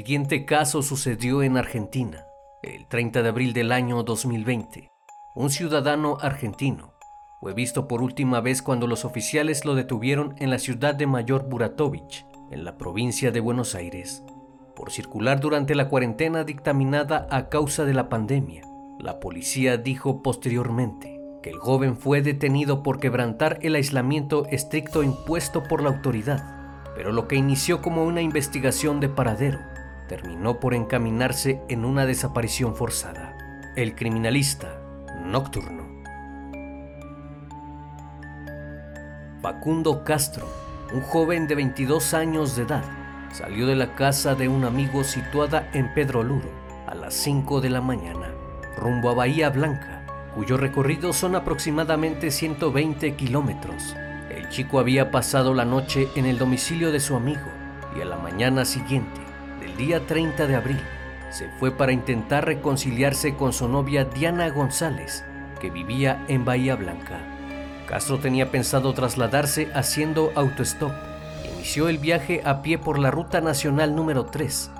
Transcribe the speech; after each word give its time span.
Siguiente 0.00 0.46
caso 0.46 0.80
sucedió 0.80 1.42
en 1.42 1.58
Argentina, 1.58 2.24
el 2.62 2.86
30 2.86 3.22
de 3.22 3.28
abril 3.28 3.52
del 3.52 3.70
año 3.70 4.02
2020. 4.02 4.88
Un 5.34 5.50
ciudadano 5.50 6.16
argentino 6.22 6.94
fue 7.38 7.52
visto 7.52 7.86
por 7.86 8.00
última 8.00 8.40
vez 8.40 8.62
cuando 8.62 8.86
los 8.86 9.04
oficiales 9.04 9.66
lo 9.66 9.74
detuvieron 9.74 10.36
en 10.38 10.48
la 10.48 10.58
ciudad 10.58 10.94
de 10.94 11.06
Mayor 11.06 11.50
Buratovich, 11.50 12.24
en 12.50 12.64
la 12.64 12.78
provincia 12.78 13.30
de 13.30 13.40
Buenos 13.40 13.74
Aires, 13.74 14.24
por 14.74 14.90
circular 14.90 15.38
durante 15.38 15.74
la 15.74 15.90
cuarentena 15.90 16.44
dictaminada 16.44 17.26
a 17.30 17.50
causa 17.50 17.84
de 17.84 17.92
la 17.92 18.08
pandemia. 18.08 18.62
La 18.98 19.20
policía 19.20 19.76
dijo 19.76 20.22
posteriormente 20.22 21.20
que 21.42 21.50
el 21.50 21.58
joven 21.58 21.98
fue 21.98 22.22
detenido 22.22 22.82
por 22.82 23.00
quebrantar 23.00 23.58
el 23.60 23.74
aislamiento 23.74 24.46
estricto 24.46 25.02
impuesto 25.02 25.62
por 25.62 25.82
la 25.82 25.90
autoridad, 25.90 26.88
pero 26.94 27.12
lo 27.12 27.28
que 27.28 27.36
inició 27.36 27.82
como 27.82 28.04
una 28.04 28.22
investigación 28.22 28.98
de 29.00 29.10
paradero 29.10 29.58
terminó 30.10 30.58
por 30.58 30.74
encaminarse 30.74 31.62
en 31.68 31.84
una 31.84 32.04
desaparición 32.04 32.74
forzada. 32.74 33.32
El 33.76 33.94
criminalista 33.94 34.82
nocturno. 35.24 35.84
Facundo 39.40 40.02
Castro, 40.02 40.48
un 40.92 41.02
joven 41.02 41.46
de 41.46 41.54
22 41.54 42.12
años 42.14 42.56
de 42.56 42.64
edad, 42.64 42.82
salió 43.30 43.68
de 43.68 43.76
la 43.76 43.94
casa 43.94 44.34
de 44.34 44.48
un 44.48 44.64
amigo 44.64 45.04
situada 45.04 45.70
en 45.74 45.94
Pedro 45.94 46.24
Luro 46.24 46.50
a 46.88 46.96
las 46.96 47.14
5 47.14 47.60
de 47.60 47.70
la 47.70 47.80
mañana, 47.80 48.34
rumbo 48.76 49.10
a 49.10 49.14
Bahía 49.14 49.50
Blanca, 49.50 50.04
cuyo 50.34 50.56
recorrido 50.56 51.12
son 51.12 51.36
aproximadamente 51.36 52.32
120 52.32 53.14
kilómetros. 53.14 53.94
El 54.28 54.48
chico 54.48 54.80
había 54.80 55.12
pasado 55.12 55.54
la 55.54 55.64
noche 55.64 56.08
en 56.16 56.26
el 56.26 56.36
domicilio 56.36 56.90
de 56.90 56.98
su 56.98 57.14
amigo 57.14 57.46
y 57.96 58.00
a 58.00 58.06
la 58.06 58.16
mañana 58.16 58.64
siguiente 58.64 59.19
día 59.68 60.06
30 60.06 60.46
de 60.46 60.56
abril, 60.56 60.80
se 61.30 61.48
fue 61.58 61.70
para 61.70 61.92
intentar 61.92 62.44
reconciliarse 62.44 63.34
con 63.36 63.52
su 63.52 63.68
novia 63.68 64.04
Diana 64.04 64.50
González, 64.50 65.24
que 65.60 65.70
vivía 65.70 66.24
en 66.28 66.44
Bahía 66.44 66.76
Blanca. 66.76 67.20
Castro 67.86 68.18
tenía 68.18 68.50
pensado 68.50 68.92
trasladarse 68.94 69.68
haciendo 69.74 70.32
autostop. 70.34 70.92
Inició 71.54 71.88
el 71.88 71.98
viaje 71.98 72.40
a 72.44 72.62
pie 72.62 72.78
por 72.78 72.98
la 72.98 73.10
ruta 73.10 73.40
nacional 73.40 73.94
número 73.96 74.26
3. 74.26 74.70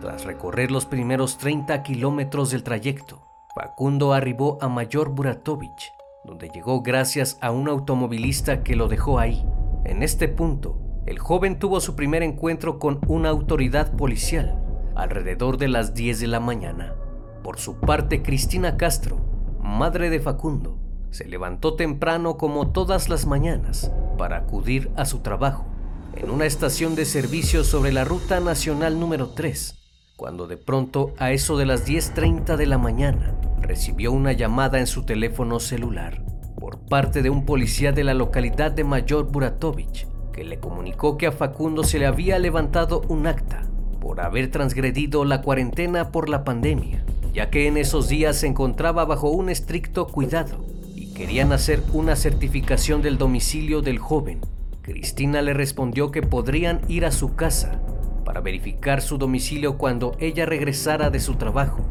Tras 0.00 0.24
recorrer 0.24 0.70
los 0.70 0.86
primeros 0.86 1.38
30 1.38 1.82
kilómetros 1.82 2.50
del 2.50 2.62
trayecto, 2.62 3.26
Facundo 3.54 4.12
arribó 4.12 4.58
a 4.60 4.68
Mayor 4.68 5.10
Buratovich, 5.10 5.92
donde 6.24 6.48
llegó 6.48 6.82
gracias 6.82 7.38
a 7.40 7.50
un 7.50 7.68
automovilista 7.68 8.62
que 8.62 8.76
lo 8.76 8.88
dejó 8.88 9.18
ahí. 9.18 9.44
En 9.84 10.02
este 10.02 10.28
punto, 10.28 10.78
el 11.10 11.18
joven 11.18 11.58
tuvo 11.58 11.80
su 11.80 11.96
primer 11.96 12.22
encuentro 12.22 12.78
con 12.78 13.00
una 13.08 13.30
autoridad 13.30 13.96
policial 13.96 14.62
alrededor 14.94 15.56
de 15.58 15.66
las 15.66 15.92
10 15.92 16.20
de 16.20 16.28
la 16.28 16.38
mañana. 16.38 16.94
Por 17.42 17.58
su 17.58 17.74
parte, 17.80 18.22
Cristina 18.22 18.76
Castro, 18.76 19.18
madre 19.60 20.08
de 20.08 20.20
Facundo, 20.20 20.78
se 21.10 21.26
levantó 21.26 21.74
temprano 21.74 22.36
como 22.36 22.70
todas 22.70 23.08
las 23.08 23.26
mañanas 23.26 23.90
para 24.18 24.36
acudir 24.36 24.92
a 24.94 25.04
su 25.04 25.18
trabajo 25.18 25.66
en 26.14 26.30
una 26.30 26.46
estación 26.46 26.94
de 26.94 27.04
servicio 27.04 27.64
sobre 27.64 27.90
la 27.90 28.04
ruta 28.04 28.38
nacional 28.38 29.00
número 29.00 29.30
3, 29.30 29.80
cuando 30.14 30.46
de 30.46 30.58
pronto 30.58 31.12
a 31.18 31.32
eso 31.32 31.56
de 31.56 31.66
las 31.66 31.88
10.30 31.88 32.54
de 32.54 32.66
la 32.66 32.78
mañana 32.78 33.34
recibió 33.60 34.12
una 34.12 34.30
llamada 34.30 34.78
en 34.78 34.86
su 34.86 35.02
teléfono 35.02 35.58
celular 35.58 36.22
por 36.60 36.78
parte 36.86 37.20
de 37.22 37.30
un 37.30 37.46
policía 37.46 37.90
de 37.90 38.04
la 38.04 38.14
localidad 38.14 38.70
de 38.70 38.84
Mayor 38.84 39.32
Buratovich 39.32 40.06
le 40.44 40.58
comunicó 40.58 41.18
que 41.18 41.26
a 41.26 41.32
Facundo 41.32 41.84
se 41.84 41.98
le 41.98 42.06
había 42.06 42.38
levantado 42.38 43.02
un 43.08 43.26
acta 43.26 43.62
por 44.00 44.20
haber 44.20 44.50
transgredido 44.50 45.24
la 45.24 45.42
cuarentena 45.42 46.10
por 46.10 46.28
la 46.28 46.44
pandemia, 46.44 47.04
ya 47.32 47.50
que 47.50 47.66
en 47.66 47.76
esos 47.76 48.08
días 48.08 48.36
se 48.36 48.46
encontraba 48.46 49.04
bajo 49.04 49.30
un 49.30 49.50
estricto 49.50 50.06
cuidado 50.06 50.64
y 50.94 51.12
querían 51.12 51.52
hacer 51.52 51.82
una 51.92 52.16
certificación 52.16 53.02
del 53.02 53.18
domicilio 53.18 53.82
del 53.82 53.98
joven. 53.98 54.40
Cristina 54.82 55.42
le 55.42 55.52
respondió 55.52 56.10
que 56.10 56.22
podrían 56.22 56.80
ir 56.88 57.04
a 57.04 57.12
su 57.12 57.34
casa 57.34 57.80
para 58.24 58.40
verificar 58.40 59.02
su 59.02 59.18
domicilio 59.18 59.76
cuando 59.76 60.16
ella 60.18 60.46
regresara 60.46 61.10
de 61.10 61.20
su 61.20 61.34
trabajo 61.34 61.84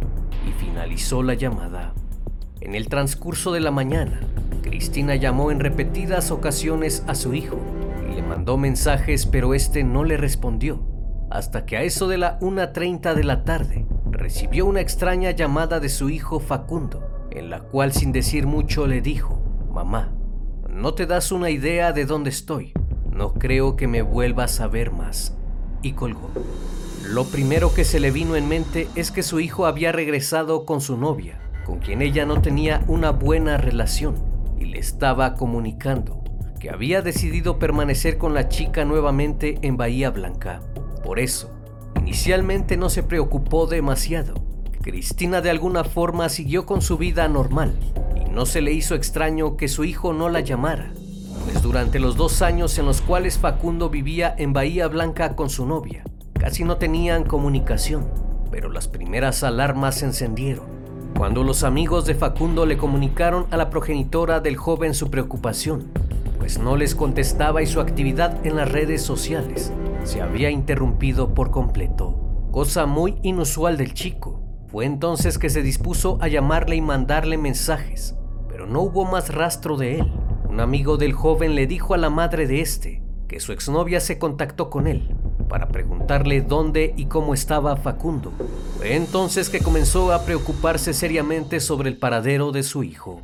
y 0.47 0.51
finalizó 0.53 1.21
la 1.21 1.35
llamada. 1.35 1.93
En 2.61 2.75
el 2.75 2.89
transcurso 2.89 3.51
de 3.51 3.59
la 3.59 3.71
mañana, 3.71 4.19
Cristina 4.61 5.15
llamó 5.15 5.51
en 5.51 5.59
repetidas 5.59 6.31
ocasiones 6.31 7.03
a 7.07 7.15
su 7.15 7.33
hijo 7.33 7.57
mandó 8.39 8.55
mensajes 8.55 9.25
pero 9.25 9.53
este 9.53 9.83
no 9.83 10.05
le 10.05 10.15
respondió, 10.15 10.81
hasta 11.29 11.65
que 11.65 11.75
a 11.75 11.83
eso 11.83 12.07
de 12.07 12.17
la 12.17 12.39
1.30 12.39 13.13
de 13.13 13.25
la 13.25 13.43
tarde 13.43 13.85
recibió 14.09 14.65
una 14.65 14.79
extraña 14.79 15.31
llamada 15.31 15.81
de 15.81 15.89
su 15.89 16.09
hijo 16.09 16.39
Facundo, 16.39 17.27
en 17.31 17.49
la 17.49 17.59
cual 17.59 17.91
sin 17.91 18.13
decir 18.13 18.47
mucho 18.47 18.87
le 18.87 19.01
dijo, 19.01 19.43
mamá, 19.73 20.13
no 20.69 20.93
te 20.93 21.05
das 21.05 21.33
una 21.33 21.49
idea 21.49 21.91
de 21.91 22.05
dónde 22.05 22.29
estoy, 22.29 22.71
no 23.11 23.33
creo 23.33 23.75
que 23.75 23.87
me 23.87 24.03
vuelvas 24.03 24.61
a 24.61 24.67
ver 24.67 24.91
más, 24.91 25.35
y 25.81 25.91
colgó. 25.91 26.29
Lo 27.09 27.25
primero 27.25 27.73
que 27.73 27.83
se 27.83 27.99
le 27.99 28.09
vino 28.09 28.37
en 28.37 28.47
mente 28.47 28.87
es 28.95 29.11
que 29.11 29.21
su 29.21 29.41
hijo 29.41 29.65
había 29.65 29.91
regresado 29.91 30.63
con 30.65 30.79
su 30.79 30.95
novia, 30.95 31.41
con 31.65 31.79
quien 31.79 32.01
ella 32.01 32.25
no 32.25 32.41
tenía 32.41 32.85
una 32.87 33.11
buena 33.11 33.57
relación, 33.57 34.15
y 34.57 34.63
le 34.63 34.79
estaba 34.79 35.33
comunicando 35.33 36.19
que 36.59 36.69
había 36.69 37.01
decidido 37.01 37.57
permanecer 37.57 38.17
con 38.17 38.33
la 38.33 38.49
chica 38.49 38.83
nuevamente 38.85 39.57
en 39.61 39.77
Bahía 39.77 40.11
Blanca. 40.11 40.61
Por 41.03 41.19
eso, 41.19 41.51
inicialmente 41.97 42.75
no 42.75 42.89
se 42.89 43.01
preocupó 43.01 43.65
demasiado. 43.65 44.33
Cristina 44.81 45.41
de 45.41 45.49
alguna 45.49 45.83
forma 45.83 46.29
siguió 46.29 46.65
con 46.65 46.81
su 46.81 46.97
vida 46.97 47.27
normal 47.27 47.73
y 48.15 48.29
no 48.29 48.45
se 48.45 48.61
le 48.61 48.73
hizo 48.73 48.95
extraño 48.95 49.57
que 49.57 49.67
su 49.67 49.83
hijo 49.85 50.13
no 50.13 50.29
la 50.29 50.41
llamara, 50.41 50.91
pues 51.45 51.61
durante 51.61 51.99
los 51.99 52.15
dos 52.15 52.41
años 52.41 52.77
en 52.77 52.85
los 52.85 53.01
cuales 53.01 53.37
Facundo 53.37 53.89
vivía 53.89 54.33
en 54.37 54.53
Bahía 54.53 54.87
Blanca 54.87 55.35
con 55.35 55.49
su 55.49 55.65
novia, 55.65 56.03
casi 56.33 56.63
no 56.63 56.77
tenían 56.77 57.23
comunicación, 57.23 58.09
pero 58.51 58.69
las 58.69 58.87
primeras 58.87 59.43
alarmas 59.43 59.99
se 59.99 60.05
encendieron 60.05 60.79
cuando 61.17 61.43
los 61.43 61.63
amigos 61.63 62.05
de 62.05 62.15
Facundo 62.15 62.65
le 62.65 62.77
comunicaron 62.77 63.47
a 63.51 63.57
la 63.57 63.69
progenitora 63.69 64.39
del 64.39 64.55
joven 64.55 64.93
su 64.93 65.11
preocupación 65.11 65.91
pues 66.49 66.57
no 66.57 66.77
les 66.77 66.95
contestaba 66.95 67.61
y 67.61 67.67
su 67.67 67.79
actividad 67.79 68.43
en 68.43 68.55
las 68.55 68.71
redes 68.71 69.03
sociales 69.03 69.71
se 70.03 70.19
había 70.19 70.49
interrumpido 70.49 71.35
por 71.35 71.51
completo. 71.51 72.47
Cosa 72.49 72.87
muy 72.87 73.19
inusual 73.21 73.77
del 73.77 73.93
chico. 73.93 74.41
Fue 74.65 74.85
entonces 74.85 75.37
que 75.37 75.51
se 75.51 75.61
dispuso 75.61 76.17
a 76.21 76.27
llamarle 76.27 76.75
y 76.75 76.81
mandarle 76.81 77.37
mensajes, 77.37 78.15
pero 78.47 78.65
no 78.65 78.81
hubo 78.81 79.05
más 79.05 79.31
rastro 79.31 79.77
de 79.77 79.99
él. 79.99 80.11
Un 80.49 80.59
amigo 80.59 80.97
del 80.97 81.13
joven 81.13 81.53
le 81.53 81.67
dijo 81.67 81.93
a 81.93 81.99
la 81.99 82.09
madre 82.09 82.47
de 82.47 82.61
este 82.61 83.03
que 83.27 83.39
su 83.39 83.51
exnovia 83.51 83.99
se 83.99 84.17
contactó 84.17 84.71
con 84.71 84.87
él 84.87 85.15
para 85.49 85.67
preguntarle 85.67 86.41
dónde 86.41 86.95
y 86.97 87.05
cómo 87.05 87.35
estaba 87.35 87.75
Facundo. 87.75 88.33
Fue 88.79 88.95
entonces 88.95 89.51
que 89.51 89.59
comenzó 89.59 90.11
a 90.13 90.25
preocuparse 90.25 90.95
seriamente 90.95 91.59
sobre 91.59 91.89
el 91.89 91.97
paradero 91.97 92.51
de 92.51 92.63
su 92.63 92.83
hijo. 92.83 93.21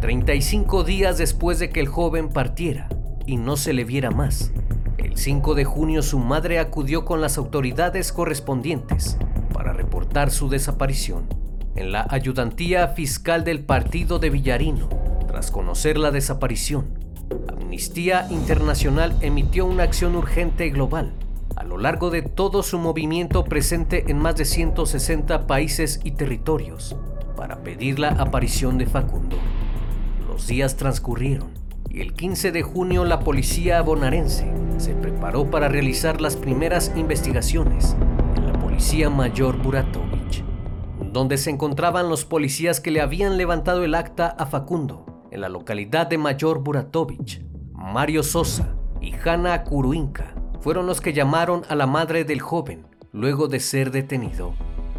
35 0.00 0.82
días 0.84 1.18
después 1.18 1.58
de 1.58 1.68
que 1.68 1.80
el 1.80 1.86
joven 1.86 2.30
partiera 2.30 2.88
y 3.26 3.36
no 3.36 3.58
se 3.58 3.74
le 3.74 3.84
viera 3.84 4.10
más, 4.10 4.50
el 4.96 5.18
5 5.18 5.54
de 5.54 5.64
junio 5.66 6.02
su 6.02 6.18
madre 6.18 6.58
acudió 6.58 7.04
con 7.04 7.20
las 7.20 7.36
autoridades 7.36 8.10
correspondientes 8.10 9.18
para 9.52 9.74
reportar 9.74 10.30
su 10.30 10.48
desaparición. 10.48 11.26
En 11.76 11.92
la 11.92 12.06
ayudantía 12.08 12.88
fiscal 12.88 13.44
del 13.44 13.60
partido 13.60 14.18
de 14.18 14.30
Villarino, 14.30 14.88
tras 15.28 15.50
conocer 15.50 15.98
la 15.98 16.10
desaparición, 16.10 16.98
Amnistía 17.48 18.26
Internacional 18.30 19.14
emitió 19.20 19.66
una 19.66 19.82
acción 19.82 20.16
urgente 20.16 20.70
global 20.70 21.12
a 21.56 21.62
lo 21.62 21.76
largo 21.76 22.08
de 22.08 22.22
todo 22.22 22.62
su 22.62 22.78
movimiento 22.78 23.44
presente 23.44 24.04
en 24.08 24.18
más 24.18 24.34
de 24.36 24.46
160 24.46 25.46
países 25.46 26.00
y 26.04 26.12
territorios 26.12 26.96
para 27.36 27.62
pedir 27.62 27.98
la 27.98 28.08
aparición 28.08 28.78
de 28.78 28.86
Facundo. 28.86 29.36
Los 30.40 30.46
días 30.46 30.76
transcurrieron 30.76 31.50
y 31.90 32.00
el 32.00 32.14
15 32.14 32.50
de 32.50 32.62
junio 32.62 33.04
la 33.04 33.20
policía 33.20 33.82
bonaerense 33.82 34.50
se 34.78 34.94
preparó 34.94 35.50
para 35.50 35.68
realizar 35.68 36.22
las 36.22 36.34
primeras 36.34 36.90
investigaciones 36.96 37.94
en 38.36 38.46
la 38.46 38.54
Policía 38.54 39.10
Mayor 39.10 39.62
Buratovich, 39.62 40.42
donde 41.12 41.36
se 41.36 41.50
encontraban 41.50 42.08
los 42.08 42.24
policías 42.24 42.80
que 42.80 42.90
le 42.90 43.02
habían 43.02 43.36
levantado 43.36 43.84
el 43.84 43.94
acta 43.94 44.28
a 44.28 44.46
Facundo 44.46 45.28
en 45.30 45.42
la 45.42 45.50
localidad 45.50 46.06
de 46.06 46.16
Mayor 46.16 46.60
Buratovich. 46.60 47.44
Mario 47.74 48.22
Sosa 48.22 48.74
y 48.98 49.12
Hanna 49.22 49.62
Kuruinka 49.64 50.34
fueron 50.62 50.86
los 50.86 51.02
que 51.02 51.12
llamaron 51.12 51.64
a 51.68 51.74
la 51.74 51.86
madre 51.86 52.24
del 52.24 52.40
joven 52.40 52.86
luego 53.12 53.46
de 53.46 53.60
ser 53.60 53.90
detenido. 53.90 54.54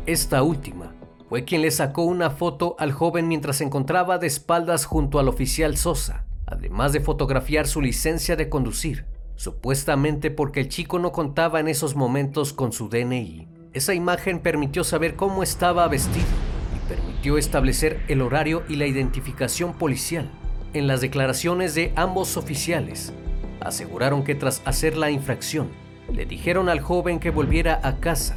Esta 0.05 0.43
última 0.43 0.93
fue 1.31 1.45
quien 1.45 1.61
le 1.61 1.71
sacó 1.71 2.03
una 2.03 2.29
foto 2.29 2.75
al 2.77 2.91
joven 2.91 3.29
mientras 3.29 3.55
se 3.55 3.63
encontraba 3.63 4.17
de 4.17 4.27
espaldas 4.27 4.83
junto 4.83 5.17
al 5.17 5.29
oficial 5.29 5.77
Sosa 5.77 6.25
además 6.45 6.91
de 6.91 6.99
fotografiar 6.99 7.67
su 7.67 7.79
licencia 7.79 8.35
de 8.35 8.49
conducir, 8.49 9.05
supuestamente 9.37 10.29
porque 10.29 10.59
el 10.59 10.67
chico 10.67 10.99
no 10.99 11.13
contaba 11.13 11.61
en 11.61 11.69
esos 11.69 11.95
momentos 11.95 12.51
con 12.51 12.73
su 12.73 12.89
DNI. 12.89 13.47
Esa 13.71 13.93
imagen 13.93 14.39
permitió 14.39 14.83
saber 14.83 15.15
cómo 15.15 15.41
estaba 15.41 15.87
vestido 15.87 16.27
y 16.75 16.89
permitió 16.89 17.37
establecer 17.37 18.01
el 18.09 18.21
horario 18.21 18.63
y 18.67 18.75
la 18.75 18.85
identificación 18.85 19.71
policial. 19.71 20.29
En 20.73 20.87
las 20.87 20.99
declaraciones 20.99 21.75
de 21.75 21.93
ambos 21.95 22.35
oficiales, 22.35 23.13
aseguraron 23.61 24.25
que 24.25 24.35
tras 24.35 24.61
hacer 24.65 24.97
la 24.97 25.09
infracción, 25.09 25.69
le 26.11 26.25
dijeron 26.25 26.67
al 26.67 26.81
joven 26.81 27.21
que 27.21 27.29
volviera 27.29 27.79
a 27.81 28.01
casa 28.01 28.35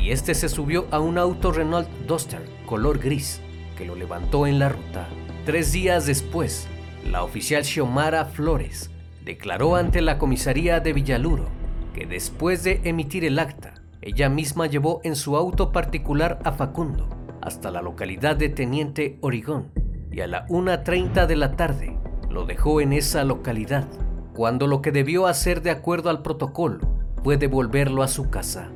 y 0.00 0.12
este 0.12 0.34
se 0.34 0.48
subió 0.48 0.86
a 0.90 0.98
un 0.98 1.18
auto 1.18 1.52
Renault 1.52 1.88
Duster 2.06 2.40
color 2.66 2.98
gris 2.98 3.40
que 3.76 3.84
lo 3.84 3.94
levantó 3.94 4.46
en 4.46 4.58
la 4.58 4.70
ruta. 4.70 5.08
Tres 5.44 5.72
días 5.72 6.06
después, 6.06 6.68
la 7.10 7.22
oficial 7.22 7.64
Xiomara 7.64 8.24
Flores 8.24 8.90
declaró 9.24 9.76
ante 9.76 10.00
la 10.00 10.18
comisaría 10.18 10.80
de 10.80 10.92
Villaluro 10.92 11.48
que 11.94 12.06
después 12.06 12.62
de 12.62 12.80
emitir 12.84 13.24
el 13.24 13.38
acta, 13.38 13.74
ella 14.00 14.28
misma 14.28 14.66
llevó 14.66 15.00
en 15.04 15.16
su 15.16 15.36
auto 15.36 15.72
particular 15.72 16.38
a 16.44 16.52
Facundo 16.52 17.08
hasta 17.42 17.70
la 17.70 17.82
localidad 17.82 18.36
de 18.36 18.48
Teniente 18.48 19.18
Origón 19.20 19.70
y 20.10 20.20
a 20.20 20.26
la 20.26 20.46
1.30 20.48 21.26
de 21.26 21.36
la 21.36 21.56
tarde 21.56 21.98
lo 22.30 22.46
dejó 22.46 22.80
en 22.80 22.92
esa 22.92 23.24
localidad, 23.24 23.86
cuando 24.34 24.66
lo 24.66 24.82
que 24.82 24.92
debió 24.92 25.26
hacer 25.26 25.62
de 25.62 25.70
acuerdo 25.70 26.10
al 26.10 26.22
protocolo 26.22 26.80
fue 27.22 27.36
devolverlo 27.36 28.02
a 28.02 28.08
su 28.08 28.30
casa. 28.30 28.70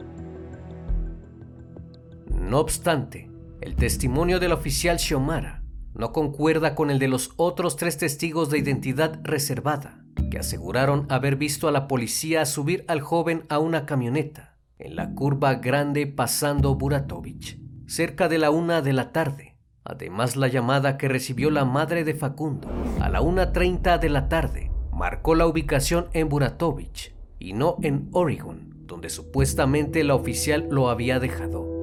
No 2.45 2.61
obstante, 2.61 3.31
el 3.63 3.75
testimonio 3.75 4.39
del 4.39 4.53
oficial 4.53 4.99
Xiomara 4.99 5.63
no 5.95 6.13
concuerda 6.13 6.75
con 6.75 6.91
el 6.91 6.99
de 6.99 7.09
los 7.09 7.33
otros 7.37 7.77
tres 7.77 7.97
testigos 7.97 8.51
de 8.51 8.59
identidad 8.59 9.19
reservada, 9.23 10.05
que 10.31 10.39
aseguraron 10.39 11.07
haber 11.09 11.37
visto 11.37 11.69
a 11.69 11.73
la 11.73 11.89
policía 11.89 12.45
subir 12.45 12.85
al 12.87 13.01
joven 13.01 13.45
a 13.49 13.59
una 13.59 13.87
camioneta 13.87 14.59
en 14.79 14.95
la 14.95 15.15
curva 15.15 15.55
grande 15.55 16.07
pasando 16.07 16.75
Buratovich, 16.75 17.59
cerca 17.87 18.29
de 18.29 18.39
la 18.39 18.51
una 18.51 18.83
de 18.83 18.93
la 18.93 19.11
tarde. 19.13 19.57
Además, 19.83 20.37
la 20.37 20.49
llamada 20.49 20.99
que 20.99 21.09
recibió 21.09 21.51
la 21.51 21.65
madre 21.65 22.05
de 22.05 22.15
Facundo 22.15 22.69
a 23.01 23.09
la 23.09 23.23
1.30 23.23 23.99
de 23.99 24.09
la 24.11 24.29
tarde 24.29 24.71
marcó 24.93 25.35
la 25.35 25.47
ubicación 25.47 26.09
en 26.13 26.29
Buratovich 26.29 27.15
y 27.39 27.55
no 27.55 27.77
en 27.83 28.11
Oregon, 28.13 28.87
donde 28.87 29.09
supuestamente 29.09 30.05
la 30.05 30.15
oficial 30.15 30.69
lo 30.71 30.91
había 30.91 31.19
dejado. 31.21 31.74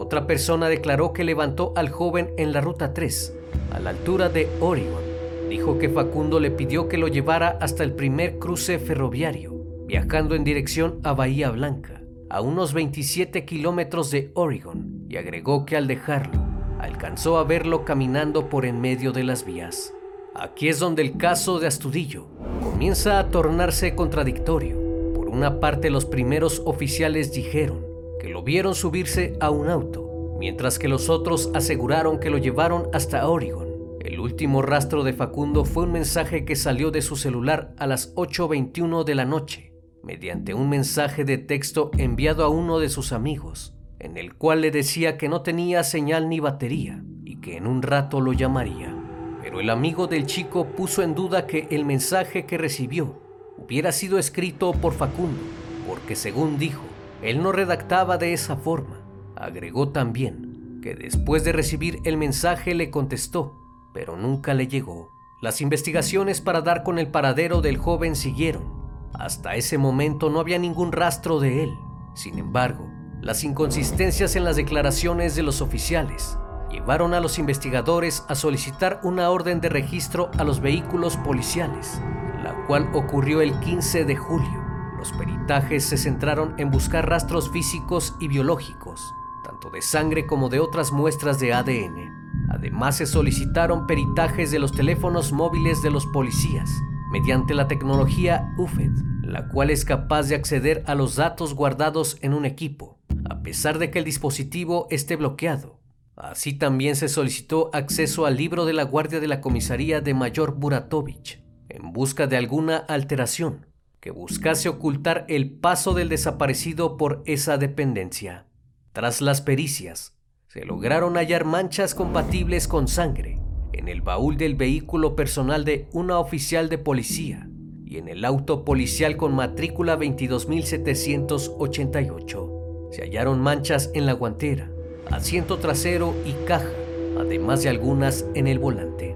Otra 0.00 0.26
persona 0.26 0.70
declaró 0.70 1.12
que 1.12 1.24
levantó 1.24 1.74
al 1.76 1.90
joven 1.90 2.30
en 2.38 2.52
la 2.52 2.62
ruta 2.62 2.94
3 2.94 3.34
a 3.72 3.80
la 3.80 3.90
altura 3.90 4.30
de 4.30 4.48
Oregon. 4.58 5.02
Dijo 5.50 5.76
que 5.76 5.90
Facundo 5.90 6.40
le 6.40 6.50
pidió 6.50 6.88
que 6.88 6.96
lo 6.96 7.06
llevara 7.06 7.58
hasta 7.60 7.84
el 7.84 7.92
primer 7.92 8.38
cruce 8.38 8.78
ferroviario, 8.78 9.52
viajando 9.86 10.34
en 10.34 10.42
dirección 10.42 11.00
a 11.04 11.12
Bahía 11.12 11.50
Blanca, 11.50 12.00
a 12.30 12.40
unos 12.40 12.72
27 12.72 13.44
kilómetros 13.44 14.10
de 14.10 14.30
Oregon, 14.32 15.04
y 15.06 15.18
agregó 15.18 15.66
que 15.66 15.76
al 15.76 15.86
dejarlo, 15.86 16.46
alcanzó 16.78 17.36
a 17.36 17.44
verlo 17.44 17.84
caminando 17.84 18.48
por 18.48 18.64
en 18.64 18.80
medio 18.80 19.12
de 19.12 19.24
las 19.24 19.44
vías. 19.44 19.92
Aquí 20.34 20.68
es 20.70 20.78
donde 20.78 21.02
el 21.02 21.18
caso 21.18 21.60
de 21.60 21.66
Astudillo 21.66 22.26
comienza 22.62 23.18
a 23.18 23.28
tornarse 23.28 23.94
contradictorio. 23.94 24.78
Por 25.14 25.28
una 25.28 25.60
parte, 25.60 25.90
los 25.90 26.06
primeros 26.06 26.62
oficiales 26.64 27.34
dijeron 27.34 27.89
que 28.20 28.28
lo 28.28 28.42
vieron 28.42 28.74
subirse 28.74 29.36
a 29.40 29.50
un 29.50 29.68
auto 29.68 30.10
mientras 30.40 30.78
que 30.78 30.88
los 30.88 31.10
otros 31.10 31.50
aseguraron 31.54 32.18
que 32.18 32.30
lo 32.30 32.38
llevaron 32.38 32.88
hasta 32.94 33.28
Oregon. 33.28 33.68
El 34.00 34.18
último 34.18 34.62
rastro 34.62 35.04
de 35.04 35.12
Facundo 35.12 35.66
fue 35.66 35.82
un 35.82 35.92
mensaje 35.92 36.46
que 36.46 36.56
salió 36.56 36.90
de 36.90 37.02
su 37.02 37.16
celular 37.16 37.74
a 37.76 37.86
las 37.86 38.14
8.21 38.14 39.04
de 39.04 39.14
la 39.14 39.26
noche, 39.26 39.74
mediante 40.02 40.54
un 40.54 40.70
mensaje 40.70 41.24
de 41.24 41.36
texto 41.36 41.90
enviado 41.98 42.42
a 42.42 42.48
uno 42.48 42.78
de 42.78 42.88
sus 42.88 43.12
amigos, 43.12 43.74
en 43.98 44.16
el 44.16 44.34
cual 44.34 44.62
le 44.62 44.70
decía 44.70 45.18
que 45.18 45.28
no 45.28 45.42
tenía 45.42 45.84
señal 45.84 46.30
ni 46.30 46.40
batería 46.40 47.04
y 47.22 47.36
que 47.36 47.58
en 47.58 47.66
un 47.66 47.82
rato 47.82 48.22
lo 48.22 48.32
llamaría. 48.32 48.96
Pero 49.42 49.60
el 49.60 49.68
amigo 49.68 50.06
del 50.06 50.24
chico 50.24 50.68
puso 50.68 51.02
en 51.02 51.14
duda 51.14 51.46
que 51.46 51.68
el 51.70 51.84
mensaje 51.84 52.46
que 52.46 52.56
recibió 52.56 53.20
hubiera 53.58 53.92
sido 53.92 54.18
escrito 54.18 54.72
por 54.72 54.94
Facundo, 54.94 55.42
porque 55.86 56.16
según 56.16 56.58
dijo, 56.58 56.89
él 57.22 57.42
no 57.42 57.52
redactaba 57.52 58.18
de 58.18 58.32
esa 58.32 58.56
forma 58.56 59.00
Agregó 59.40 59.88
también 59.88 60.80
que 60.82 60.94
después 60.94 61.44
de 61.44 61.52
recibir 61.52 62.00
el 62.04 62.18
mensaje 62.18 62.74
le 62.74 62.90
contestó, 62.90 63.54
pero 63.94 64.18
nunca 64.18 64.52
le 64.52 64.68
llegó. 64.68 65.08
Las 65.40 65.62
investigaciones 65.62 66.42
para 66.42 66.60
dar 66.60 66.82
con 66.82 66.98
el 66.98 67.08
paradero 67.08 67.62
del 67.62 67.78
joven 67.78 68.16
siguieron. 68.16 68.80
Hasta 69.14 69.54
ese 69.54 69.78
momento 69.78 70.28
no 70.28 70.40
había 70.40 70.58
ningún 70.58 70.92
rastro 70.92 71.40
de 71.40 71.64
él. 71.64 71.70
Sin 72.14 72.38
embargo, 72.38 72.86
las 73.22 73.42
inconsistencias 73.42 74.36
en 74.36 74.44
las 74.44 74.56
declaraciones 74.56 75.34
de 75.34 75.42
los 75.42 75.62
oficiales 75.62 76.36
llevaron 76.70 77.14
a 77.14 77.20
los 77.20 77.38
investigadores 77.38 78.24
a 78.28 78.34
solicitar 78.34 79.00
una 79.04 79.30
orden 79.30 79.62
de 79.62 79.70
registro 79.70 80.30
a 80.36 80.44
los 80.44 80.60
vehículos 80.60 81.16
policiales, 81.16 81.98
la 82.44 82.66
cual 82.66 82.90
ocurrió 82.92 83.40
el 83.40 83.58
15 83.60 84.04
de 84.04 84.16
julio. 84.16 84.59
Los 85.00 85.12
peritajes 85.12 85.82
se 85.82 85.96
centraron 85.96 86.54
en 86.58 86.70
buscar 86.70 87.08
rastros 87.08 87.50
físicos 87.50 88.14
y 88.20 88.28
biológicos 88.28 89.14
tanto 89.42 89.70
de 89.70 89.82
sangre 89.82 90.26
como 90.26 90.48
de 90.48 90.60
otras 90.60 90.92
muestras 90.92 91.40
de 91.40 91.52
ADN. 91.52 92.48
Además 92.50 92.96
se 92.98 93.06
solicitaron 93.06 93.86
peritajes 93.86 94.50
de 94.50 94.58
los 94.58 94.72
teléfonos 94.72 95.32
móviles 95.32 95.82
de 95.82 95.90
los 95.90 96.06
policías 96.06 96.70
mediante 97.10 97.54
la 97.54 97.66
tecnología 97.66 98.52
UFED, 98.58 98.92
la 99.22 99.48
cual 99.48 99.70
es 99.70 99.84
capaz 99.84 100.28
de 100.28 100.36
acceder 100.36 100.84
a 100.86 100.94
los 100.94 101.16
datos 101.16 101.54
guardados 101.54 102.18
en 102.20 102.34
un 102.34 102.44
equipo, 102.44 102.98
a 103.28 103.42
pesar 103.42 103.78
de 103.78 103.90
que 103.90 103.98
el 103.98 104.04
dispositivo 104.04 104.86
esté 104.90 105.16
bloqueado. 105.16 105.80
Así 106.14 106.52
también 106.52 106.94
se 106.94 107.08
solicitó 107.08 107.70
acceso 107.72 108.26
al 108.26 108.36
libro 108.36 108.64
de 108.64 108.74
la 108.74 108.84
guardia 108.84 109.18
de 109.18 109.28
la 109.28 109.40
comisaría 109.40 110.00
de 110.00 110.14
Mayor 110.14 110.54
Buratovich, 110.56 111.42
en 111.68 111.92
busca 111.92 112.26
de 112.26 112.36
alguna 112.36 112.76
alteración 112.76 113.69
que 114.00 114.10
buscase 114.10 114.68
ocultar 114.68 115.24
el 115.28 115.50
paso 115.50 115.92
del 115.92 116.08
desaparecido 116.08 116.96
por 116.96 117.22
esa 117.26 117.58
dependencia. 117.58 118.46
Tras 118.92 119.20
las 119.20 119.42
pericias, 119.42 120.16
se 120.48 120.64
lograron 120.64 121.16
hallar 121.16 121.44
manchas 121.44 121.94
compatibles 121.94 122.66
con 122.66 122.88
sangre 122.88 123.38
en 123.72 123.86
el 123.88 124.00
baúl 124.00 124.36
del 124.36 124.56
vehículo 124.56 125.14
personal 125.14 125.64
de 125.64 125.86
una 125.92 126.18
oficial 126.18 126.68
de 126.68 126.78
policía 126.78 127.48
y 127.84 127.98
en 127.98 128.08
el 128.08 128.24
auto 128.24 128.64
policial 128.64 129.16
con 129.16 129.32
matrícula 129.34 129.94
22788. 129.96 132.88
Se 132.90 133.02
hallaron 133.02 133.40
manchas 133.40 133.90
en 133.94 134.06
la 134.06 134.14
guantera, 134.14 134.70
asiento 135.10 135.58
trasero 135.58 136.14
y 136.24 136.32
caja, 136.46 136.70
además 137.18 137.62
de 137.62 137.68
algunas 137.68 138.24
en 138.34 138.46
el 138.46 138.58
volante. 138.58 139.14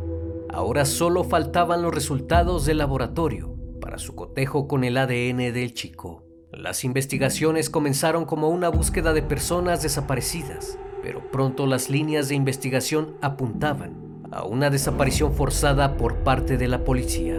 Ahora 0.51 0.85
solo 0.85 1.25
faltaban 1.25 1.81
los 1.83 1.95
resultados 1.95 2.67
del 2.67 2.79
laboratorio 2.79 3.54
para 3.85 3.99
su 3.99 4.15
cotejo 4.15 4.67
con 4.67 4.83
el 4.83 4.97
ADN 4.97 5.53
del 5.53 5.75
chico. 5.75 6.25
Las 6.51 6.85
investigaciones 6.85 7.69
comenzaron 7.69 8.25
como 8.25 8.49
una 8.49 8.71
búsqueda 8.71 9.13
de 9.13 9.21
personas 9.21 9.83
desaparecidas, 9.83 10.79
pero 11.03 11.31
pronto 11.31 11.67
las 11.67 11.91
líneas 11.91 12.31
de 12.31 12.35
investigación 12.35 13.19
apuntaban 13.21 14.23
a 14.33 14.45
una 14.45 14.71
desaparición 14.71 15.35
forzada 15.35 15.99
por 15.99 16.21
parte 16.21 16.57
de 16.57 16.67
la 16.67 16.83
policía. 16.83 17.39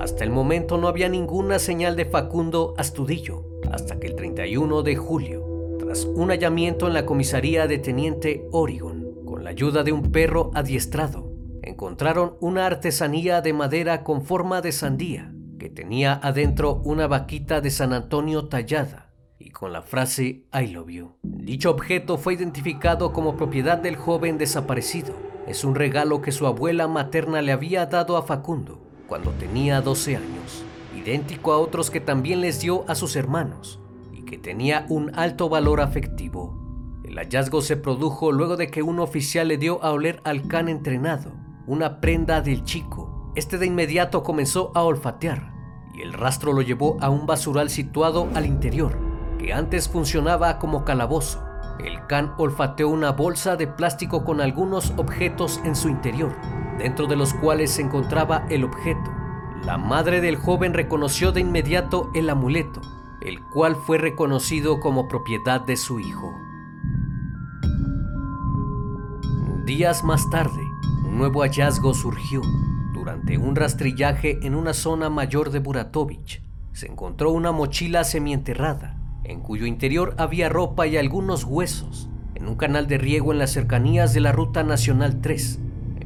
Hasta 0.00 0.24
el 0.24 0.30
momento 0.30 0.78
no 0.78 0.88
había 0.88 1.08
ninguna 1.08 1.60
señal 1.60 1.94
de 1.94 2.06
Facundo 2.06 2.74
Astudillo, 2.76 3.44
hasta 3.70 4.00
que 4.00 4.08
el 4.08 4.16
31 4.16 4.82
de 4.82 4.96
julio, 4.96 5.76
tras 5.78 6.06
un 6.06 6.30
hallamiento 6.30 6.88
en 6.88 6.94
la 6.94 7.06
comisaría 7.06 7.68
de 7.68 7.78
Teniente 7.78 8.48
Oregon, 8.50 9.24
con 9.24 9.44
la 9.44 9.50
ayuda 9.50 9.84
de 9.84 9.92
un 9.92 10.10
perro 10.10 10.50
adiestrado, 10.54 11.30
encontraron 11.62 12.34
una 12.40 12.66
artesanía 12.66 13.42
de 13.42 13.52
madera 13.52 14.02
con 14.02 14.22
forma 14.22 14.60
de 14.60 14.72
sandía 14.72 15.33
que 15.58 15.68
tenía 15.68 16.20
adentro 16.22 16.80
una 16.84 17.06
vaquita 17.06 17.60
de 17.60 17.70
San 17.70 17.92
Antonio 17.92 18.46
tallada 18.48 19.12
y 19.38 19.50
con 19.50 19.72
la 19.72 19.82
frase 19.82 20.46
I 20.52 20.68
love 20.68 20.88
you. 20.88 21.12
Dicho 21.22 21.70
objeto 21.70 22.16
fue 22.16 22.34
identificado 22.34 23.12
como 23.12 23.36
propiedad 23.36 23.78
del 23.78 23.96
joven 23.96 24.38
desaparecido. 24.38 25.14
Es 25.46 25.64
un 25.64 25.74
regalo 25.74 26.22
que 26.22 26.32
su 26.32 26.46
abuela 26.46 26.88
materna 26.88 27.42
le 27.42 27.52
había 27.52 27.86
dado 27.86 28.16
a 28.16 28.22
Facundo 28.22 28.80
cuando 29.06 29.32
tenía 29.32 29.82
12 29.82 30.16
años, 30.16 30.64
idéntico 30.96 31.52
a 31.52 31.58
otros 31.58 31.90
que 31.90 32.00
también 32.00 32.40
les 32.40 32.60
dio 32.60 32.88
a 32.88 32.94
sus 32.94 33.16
hermanos 33.16 33.80
y 34.12 34.22
que 34.24 34.38
tenía 34.38 34.86
un 34.88 35.14
alto 35.14 35.48
valor 35.48 35.80
afectivo. 35.80 36.58
El 37.04 37.18
hallazgo 37.18 37.60
se 37.60 37.76
produjo 37.76 38.32
luego 38.32 38.56
de 38.56 38.68
que 38.68 38.82
un 38.82 38.98
oficial 38.98 39.48
le 39.48 39.58
dio 39.58 39.82
a 39.84 39.92
oler 39.92 40.20
al 40.24 40.48
can 40.48 40.70
entrenado, 40.70 41.32
una 41.66 42.00
prenda 42.00 42.40
del 42.40 42.64
chico. 42.64 43.13
Este 43.34 43.58
de 43.58 43.66
inmediato 43.66 44.22
comenzó 44.22 44.70
a 44.74 44.82
olfatear 44.82 45.52
y 45.92 46.02
el 46.02 46.12
rastro 46.12 46.52
lo 46.52 46.62
llevó 46.62 46.96
a 47.00 47.10
un 47.10 47.26
basural 47.26 47.70
situado 47.70 48.28
al 48.34 48.46
interior, 48.46 48.98
que 49.38 49.52
antes 49.52 49.88
funcionaba 49.88 50.58
como 50.58 50.84
calabozo. 50.84 51.44
El 51.78 52.06
can 52.06 52.32
olfateó 52.38 52.88
una 52.88 53.12
bolsa 53.12 53.56
de 53.56 53.66
plástico 53.66 54.24
con 54.24 54.40
algunos 54.40 54.92
objetos 54.96 55.60
en 55.64 55.74
su 55.74 55.88
interior 55.88 56.32
dentro 56.78 57.06
de 57.06 57.16
los 57.16 57.34
cuales 57.34 57.72
se 57.72 57.82
encontraba 57.82 58.46
el 58.50 58.64
objeto. 58.64 59.12
La 59.64 59.78
madre 59.78 60.20
del 60.20 60.36
joven 60.36 60.74
reconoció 60.74 61.32
de 61.32 61.40
inmediato 61.40 62.10
el 62.14 62.30
amuleto, 62.30 62.80
el 63.20 63.42
cual 63.42 63.76
fue 63.76 63.98
reconocido 63.98 64.80
como 64.80 65.08
propiedad 65.08 65.60
de 65.60 65.76
su 65.76 66.00
hijo. 66.00 66.32
Días 69.64 70.04
más 70.04 70.28
tarde, 70.30 70.62
un 71.04 71.16
nuevo 71.16 71.40
hallazgo 71.40 71.94
surgió. 71.94 72.42
Durante 73.04 73.36
un 73.36 73.54
rastrillaje 73.54 74.38
en 74.46 74.54
una 74.54 74.72
zona 74.72 75.10
mayor 75.10 75.50
de 75.50 75.58
Buratovich, 75.58 76.42
se 76.72 76.86
encontró 76.86 77.32
una 77.32 77.52
mochila 77.52 78.02
semienterrada, 78.02 78.98
en 79.24 79.40
cuyo 79.40 79.66
interior 79.66 80.14
había 80.16 80.48
ropa 80.48 80.86
y 80.86 80.96
algunos 80.96 81.44
huesos, 81.44 82.08
en 82.34 82.48
un 82.48 82.56
canal 82.56 82.86
de 82.86 82.96
riego 82.96 83.30
en 83.30 83.38
las 83.38 83.50
cercanías 83.50 84.14
de 84.14 84.20
la 84.20 84.32
Ruta 84.32 84.62
Nacional 84.62 85.20
3 85.20 85.60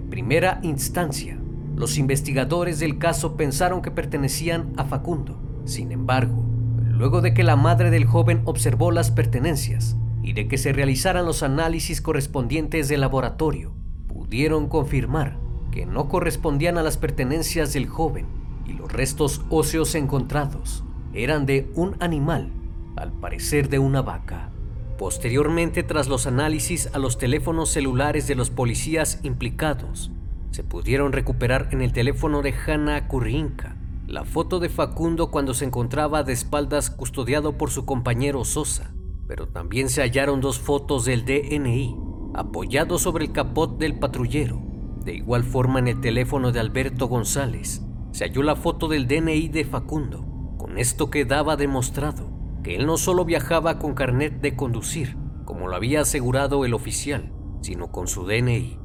primera 0.09 0.59
instancia, 0.65 1.39
los 1.77 1.97
investigadores 1.97 2.81
del 2.81 2.99
caso 2.99 3.37
pensaron 3.37 3.83
que 3.83 3.93
pertenecían 3.93 4.73
a 4.77 4.85
Facundo. 4.85 5.41
Sin 5.65 5.93
embargo, 5.93 6.45
luego 6.85 7.21
de 7.21 7.35
que 7.35 7.45
la 7.45 7.55
madre 7.55 7.91
del 7.91 8.05
joven 8.05 8.43
observó 8.45 8.91
las 8.91 9.13
pertenencias 9.13 9.97
y 10.21 10.33
de 10.33 10.49
que 10.49 10.59
se 10.59 10.73
realizaran 10.73 11.25
los 11.25 11.45
análisis 11.45 12.01
correspondientes 12.01 12.89
del 12.89 13.03
laboratorio, 13.03 13.75
pudieron 14.09 14.69
confirmar 14.69 15.39
que 15.71 15.87
no 15.87 16.09
correspondían 16.09 16.79
a 16.79 16.83
las 16.83 16.97
pertenencias 16.97 17.73
del 17.73 17.87
joven 17.87 18.27
y 18.67 18.73
los 18.73 18.93
restos 18.93 19.43
óseos 19.51 19.95
encontrados 19.95 20.85
eran 21.13 21.47
de 21.47 21.71
un 21.75 21.97
animal, 22.01 22.53
al 22.97 23.13
parecer 23.13 23.69
de 23.69 23.79
una 23.79 24.03
vaca. 24.03 24.51
Posteriormente, 24.99 25.83
tras 25.83 26.09
los 26.09 26.27
análisis 26.27 26.91
a 26.93 26.99
los 26.99 27.19
teléfonos 27.19 27.71
celulares 27.71 28.27
de 28.27 28.35
los 28.35 28.51
policías 28.51 29.21
implicados, 29.23 30.11
se 30.51 30.65
pudieron 30.65 31.13
recuperar 31.13 31.69
en 31.73 31.83
el 31.83 31.93
teléfono 31.93 32.43
de 32.43 32.53
Hanna 32.53 33.07
Kurrinka 33.07 33.77
la 34.09 34.25
foto 34.25 34.59
de 34.59 34.71
Facundo 34.71 35.31
cuando 35.31 35.53
se 35.53 35.67
encontraba 35.67 36.23
de 36.23 36.33
espaldas 36.33 36.91
custodiado 36.91 37.59
por 37.59 37.71
su 37.71 37.85
compañero 37.85 38.45
Sosa, 38.45 38.91
pero 39.27 39.49
también 39.49 39.91
se 39.91 40.01
hallaron 40.01 40.41
dos 40.41 40.59
fotos 40.59 41.05
del 41.05 41.27
DNI 41.27 41.95
apoyado 42.35 42.99
sobre 42.99 43.27
el 43.27 43.33
capot 43.33 43.79
del 43.79 43.99
patrullero. 43.99 44.68
De 45.09 45.15
igual 45.15 45.43
forma 45.43 45.79
en 45.79 45.89
el 45.89 46.03
teléfono 46.03 46.53
de 46.53 46.61
Alberto 46.61 47.07
González 47.07 47.81
se 48.13 48.25
halló 48.25 48.43
la 48.43 48.57
foto 48.57 48.89
del 48.89 49.09
DNI 49.09 49.49
de 49.49 49.65
Facundo. 49.65 50.23
Con 50.59 50.77
esto 50.77 51.09
quedaba 51.09 51.57
demostrado 51.57 52.29
que 52.63 52.77
él 52.77 52.85
no 52.85 52.99
solo 52.99 53.25
viajaba 53.25 53.79
con 53.79 53.95
carnet 53.95 54.43
de 54.43 54.55
conducir, 54.55 55.17
como 55.47 55.67
lo 55.67 55.77
había 55.77 56.03
asegurado 56.03 56.67
el 56.67 56.75
oficial, 56.75 57.33
sino 57.63 57.91
con 57.91 58.07
su 58.07 58.27
DNI. 58.27 58.79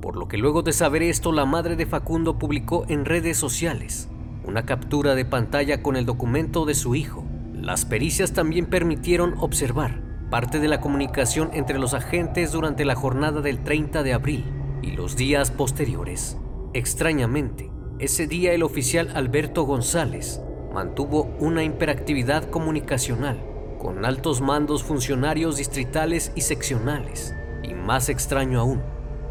Por 0.00 0.14
lo 0.14 0.28
que 0.28 0.38
luego 0.38 0.62
de 0.62 0.72
saber 0.72 1.02
esto, 1.02 1.32
la 1.32 1.44
madre 1.44 1.74
de 1.74 1.86
Facundo 1.86 2.38
publicó 2.38 2.84
en 2.86 3.04
redes 3.04 3.36
sociales 3.36 4.08
una 4.44 4.66
captura 4.66 5.16
de 5.16 5.24
pantalla 5.24 5.82
con 5.82 5.96
el 5.96 6.06
documento 6.06 6.66
de 6.66 6.76
su 6.76 6.94
hijo. 6.94 7.24
Las 7.52 7.84
pericias 7.84 8.32
también 8.32 8.66
permitieron 8.66 9.34
observar 9.40 10.04
parte 10.30 10.60
de 10.60 10.68
la 10.68 10.80
comunicación 10.80 11.50
entre 11.52 11.80
los 11.80 11.94
agentes 11.94 12.52
durante 12.52 12.84
la 12.84 12.94
jornada 12.94 13.40
del 13.40 13.64
30 13.64 14.04
de 14.04 14.12
abril 14.12 14.53
y 14.84 14.90
los 14.90 15.16
días 15.16 15.50
posteriores. 15.50 16.36
Extrañamente, 16.74 17.70
ese 17.98 18.26
día 18.26 18.52
el 18.52 18.62
oficial 18.62 19.10
Alberto 19.14 19.62
González 19.62 20.42
mantuvo 20.74 21.34
una 21.38 21.64
hiperactividad 21.64 22.50
comunicacional 22.50 23.42
con 23.78 24.04
altos 24.04 24.40
mandos 24.42 24.82
funcionarios 24.82 25.56
distritales 25.56 26.32
y 26.34 26.42
seccionales. 26.42 27.34
Y 27.62 27.72
más 27.72 28.10
extraño 28.10 28.60
aún, 28.60 28.82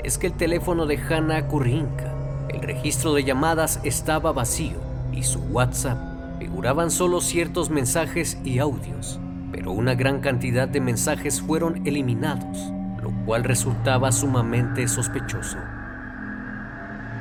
es 0.03 0.17
que 0.17 0.27
el 0.27 0.33
teléfono 0.33 0.87
de 0.87 0.97
Hanna 0.97 1.47
Kurrinka, 1.47 2.47
el 2.49 2.61
registro 2.61 3.13
de 3.13 3.23
llamadas 3.23 3.79
estaba 3.83 4.31
vacío 4.31 4.79
y 5.11 5.21
su 5.21 5.39
WhatsApp 5.39 6.39
figuraban 6.39 6.89
solo 6.89 7.21
ciertos 7.21 7.69
mensajes 7.69 8.39
y 8.43 8.57
audios, 8.57 9.19
pero 9.51 9.71
una 9.71 9.93
gran 9.93 10.19
cantidad 10.19 10.67
de 10.67 10.81
mensajes 10.81 11.41
fueron 11.41 11.85
eliminados, 11.85 12.73
lo 13.03 13.11
cual 13.25 13.43
resultaba 13.43 14.11
sumamente 14.13 14.87
sospechoso. 14.87 15.57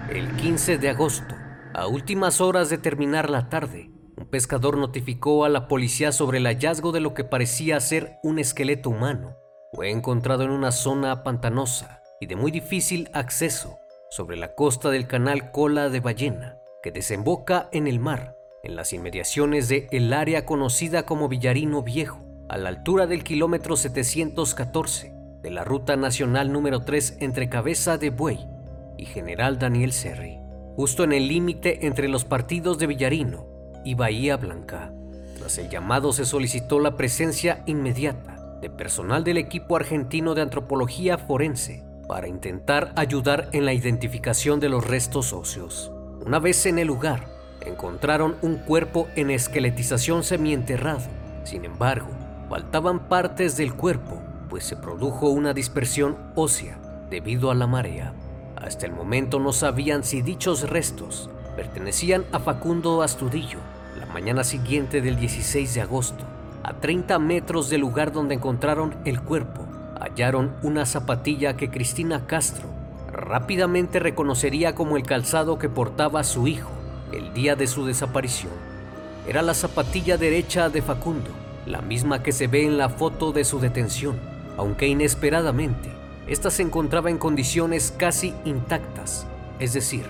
El 0.09 0.31
15 0.37 0.79
de 0.79 0.89
agosto, 0.89 1.35
a 1.75 1.89
últimas 1.89 2.41
horas 2.41 2.71
de 2.71 2.79
terminar 2.79 3.29
la 3.29 3.49
tarde, 3.49 3.91
un 4.17 4.27
pescador 4.27 4.77
notificó 4.77 5.45
a 5.45 5.49
la 5.49 5.67
policía 5.67 6.13
sobre 6.13 6.39
el 6.39 6.47
hallazgo 6.47 6.93
de 6.93 7.01
lo 7.01 7.15
que 7.15 7.25
parecía 7.25 7.81
ser 7.81 8.19
un 8.23 8.39
esqueleto 8.39 8.91
humano. 8.91 9.37
Fue 9.73 9.91
encontrado 9.91 10.45
en 10.45 10.51
una 10.51 10.71
zona 10.71 11.25
pantanosa 11.25 12.03
y 12.21 12.27
de 12.27 12.37
muy 12.37 12.53
difícil 12.53 13.09
acceso 13.13 13.79
sobre 14.11 14.37
la 14.37 14.55
costa 14.55 14.91
del 14.91 15.09
canal 15.09 15.51
Cola 15.51 15.89
de 15.89 15.99
Ballena, 15.99 16.59
que 16.83 16.93
desemboca 16.93 17.69
en 17.73 17.89
el 17.89 17.99
mar, 17.99 18.37
en 18.63 18.77
las 18.77 18.93
inmediaciones 18.93 19.69
de 19.69 19.89
el 19.91 20.13
área 20.13 20.47
conocida 20.47 21.07
como 21.07 21.29
Villarino 21.29 21.83
Viejo, 21.83 22.21
a 22.49 22.59
la 22.59 22.69
altura 22.69 23.07
del 23.07 23.25
kilómetro 23.25 23.77
714 23.77 25.12
de 25.43 25.51
la 25.51 25.65
ruta 25.65 25.97
nacional 25.97 26.53
número 26.53 26.83
3 26.83 27.17
entre 27.21 27.49
Cabeza 27.49 27.99
de 27.99 28.11
Buey 28.11 28.47
y 28.97 29.07
General 29.07 29.59
Daniel 29.59 29.93
Serri, 29.93 30.39
justo 30.77 31.03
en 31.03 31.13
el 31.13 31.27
límite 31.27 31.87
entre 31.87 32.09
los 32.09 32.25
partidos 32.25 32.79
de 32.79 32.87
Villarino 32.87 33.47
y 33.85 33.95
Bahía 33.95 34.37
Blanca. 34.37 34.93
Tras 35.39 35.59
el 35.59 35.69
llamado 35.69 36.13
se 36.13 36.25
solicitó 36.25 36.79
la 36.79 36.97
presencia 36.97 37.65
inmediata 37.67 38.59
de 38.61 38.71
personal 38.71 39.25
del 39.25 39.39
equipo 39.39 39.75
argentino 39.75 40.35
de 40.35 40.43
antropología 40.43 41.19
forense 41.19 41.83
para 42.07 42.29
intentar 42.29 42.93
ayudar 42.95 43.49
en 43.53 43.65
la 43.65 43.73
identificación 43.73 44.61
de 44.61 44.69
los 44.69 44.87
restos 44.87 45.33
óseos. 45.33 45.91
Una 46.25 46.39
vez 46.39 46.67
en 46.67 46.79
el 46.79 46.87
lugar, 46.87 47.27
encontraron 47.67 48.37
un 48.43 48.59
cuerpo 48.59 49.09
en 49.17 49.31
esqueletización 49.31 50.23
semienterrado. 50.23 51.03
Sin 51.43 51.65
embargo, 51.65 52.09
faltaban 52.49 53.09
partes 53.09 53.57
del 53.57 53.75
cuerpo, 53.75 54.23
pues 54.53 54.65
se 54.65 54.77
produjo 54.77 55.31
una 55.31 55.55
dispersión 55.55 56.15
ósea 56.35 56.77
debido 57.09 57.51
a 57.51 57.55
la 57.55 57.67
marea. 57.67 58.13
Hasta 58.55 58.85
el 58.85 58.93
momento 58.93 59.39
no 59.39 59.51
sabían 59.51 60.05
si 60.05 60.21
dichos 60.21 60.69
restos 60.69 61.31
pertenecían 61.57 62.27
a 62.33 62.39
Facundo 62.39 63.01
Astudillo. 63.01 63.61
La 63.99 64.05
mañana 64.05 64.45
siguiente 64.45 65.01
del 65.01 65.17
16 65.17 65.73
de 65.73 65.81
agosto, 65.81 66.23
a 66.65 66.75
30 66.75 67.19
metros 67.19 67.71
del 67.71 67.81
lugar 67.81 68.13
donde 68.13 68.35
encontraron 68.35 68.95
el 69.07 69.23
cuerpo, 69.23 69.67
hallaron 69.99 70.55
una 70.63 70.85
zapatilla 70.85 71.57
que 71.57 71.71
Cristina 71.71 72.27
Castro 72.27 72.69
rápidamente 73.11 74.01
reconocería 74.01 74.75
como 74.75 74.99
el 74.99 75.05
calzado 75.05 75.59
que 75.59 75.71
portaba 75.71 76.25
su 76.25 76.47
hijo 76.47 76.73
el 77.11 77.33
día 77.33 77.57
de 77.57 77.67
su 77.67 77.87
desaparición. 77.87 78.53
Era 79.27 79.41
la 79.41 79.55
zapatilla 79.55 80.19
derecha 80.19 80.69
de 80.69 80.83
Facundo, 80.83 81.31
la 81.65 81.81
misma 81.81 82.23
que 82.23 82.33
se 82.33 82.49
ve 82.49 82.67
en 82.67 82.77
la 82.77 82.91
foto 82.91 83.33
de 83.33 83.45
su 83.45 83.59
detención, 83.59 84.32
aunque 84.57 84.87
inesperadamente, 84.87 85.91
esta 86.27 86.51
se 86.51 86.63
encontraba 86.63 87.11
en 87.11 87.19
condiciones 87.19 87.93
casi 87.97 88.35
intactas, 88.45 89.27
es 89.59 89.73
decir, 89.73 90.07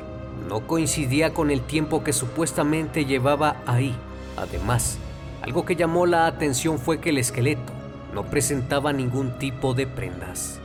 no 0.48 0.66
coincidía 0.66 1.32
con 1.32 1.50
el 1.50 1.60
tiempo 1.60 2.04
que 2.04 2.12
supuestamente 2.12 3.04
llevaba 3.04 3.56
ahí. 3.66 3.94
Además, 4.36 4.98
algo 5.40 5.64
que 5.64 5.76
llamó 5.76 6.06
la 6.06 6.26
atención 6.26 6.78
fue 6.78 7.00
que 7.00 7.10
el 7.10 7.18
esqueleto 7.18 7.72
no 8.14 8.24
presentaba 8.24 8.92
ningún 8.92 9.38
tipo 9.38 9.74
de 9.74 9.86
prendas. 9.86 10.60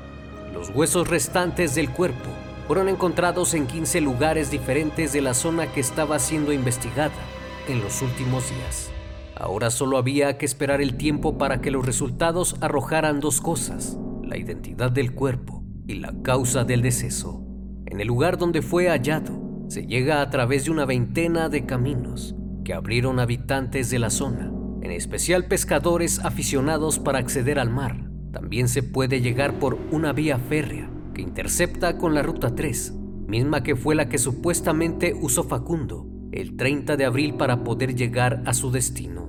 Los 0.54 0.70
huesos 0.70 1.08
restantes 1.08 1.76
del 1.76 1.90
cuerpo 1.92 2.30
fueron 2.68 2.90
encontrados 2.90 3.54
en 3.54 3.68
15 3.68 4.02
lugares 4.02 4.52
diferentes 4.52 5.14
de 5.14 5.22
la 5.22 5.34
zona 5.34 5.72
que 5.72 5.80
estaba 5.80 6.20
siendo 6.20 6.52
investigada 6.52 7.14
en 7.68 7.82
los 7.82 8.02
últimos 8.02 8.50
días. 8.50 8.90
Ahora 9.40 9.70
solo 9.70 9.98
había 9.98 10.38
que 10.40 10.48
esperar 10.48 10.82
el 10.82 10.98
tiempo 10.98 11.38
para 11.38 11.62
que 11.62 11.70
los 11.70 11.86
resultados 11.86 12.56
arrojaran 12.60 13.20
dos 13.20 13.40
cosas, 13.40 13.96
la 14.24 14.36
identidad 14.36 14.92
del 14.92 15.14
cuerpo 15.14 15.64
y 15.86 15.96
la 15.96 16.12
causa 16.24 16.64
del 16.64 16.82
deceso. 16.82 17.44
En 17.86 18.02
el 18.02 18.08
lugar 18.08 18.40
donde 18.40 18.64
fue 18.64 18.90
hallado, 18.90 19.66
se 19.68 19.86
llega 19.86 20.22
a 20.22 20.30
través 20.32 20.66
de 20.66 20.72
una 20.72 20.86
veintena 20.86 21.50
de 21.50 21.68
caminos 21.68 22.36
que 22.66 22.74
abrieron 22.74 23.20
habitantes 23.20 23.92
de 23.92 24.00
la 24.00 24.10
zona, 24.10 24.52
en 24.82 24.90
especial 24.90 25.46
pescadores 25.46 26.20
aficionados 26.26 26.98
para 26.98 27.20
acceder 27.20 27.60
al 27.60 27.70
mar. 27.70 28.10
También 28.32 28.68
se 28.68 28.82
puede 28.82 29.22
llegar 29.22 29.60
por 29.60 29.78
una 29.92 30.14
vía 30.14 30.40
férrea 30.40 30.90
que 31.14 31.22
intercepta 31.22 32.00
con 32.00 32.16
la 32.16 32.24
Ruta 32.24 32.56
3, 32.56 32.94
misma 33.28 33.62
que 33.62 33.76
fue 33.76 33.94
la 33.94 34.10
que 34.10 34.18
supuestamente 34.18 35.16
usó 35.22 35.44
Facundo 35.44 36.08
el 36.32 36.58
30 36.58 36.98
de 36.98 37.06
abril 37.06 37.36
para 37.36 37.64
poder 37.64 37.96
llegar 37.96 38.42
a 38.46 38.54
su 38.54 38.72
destino. 38.72 39.27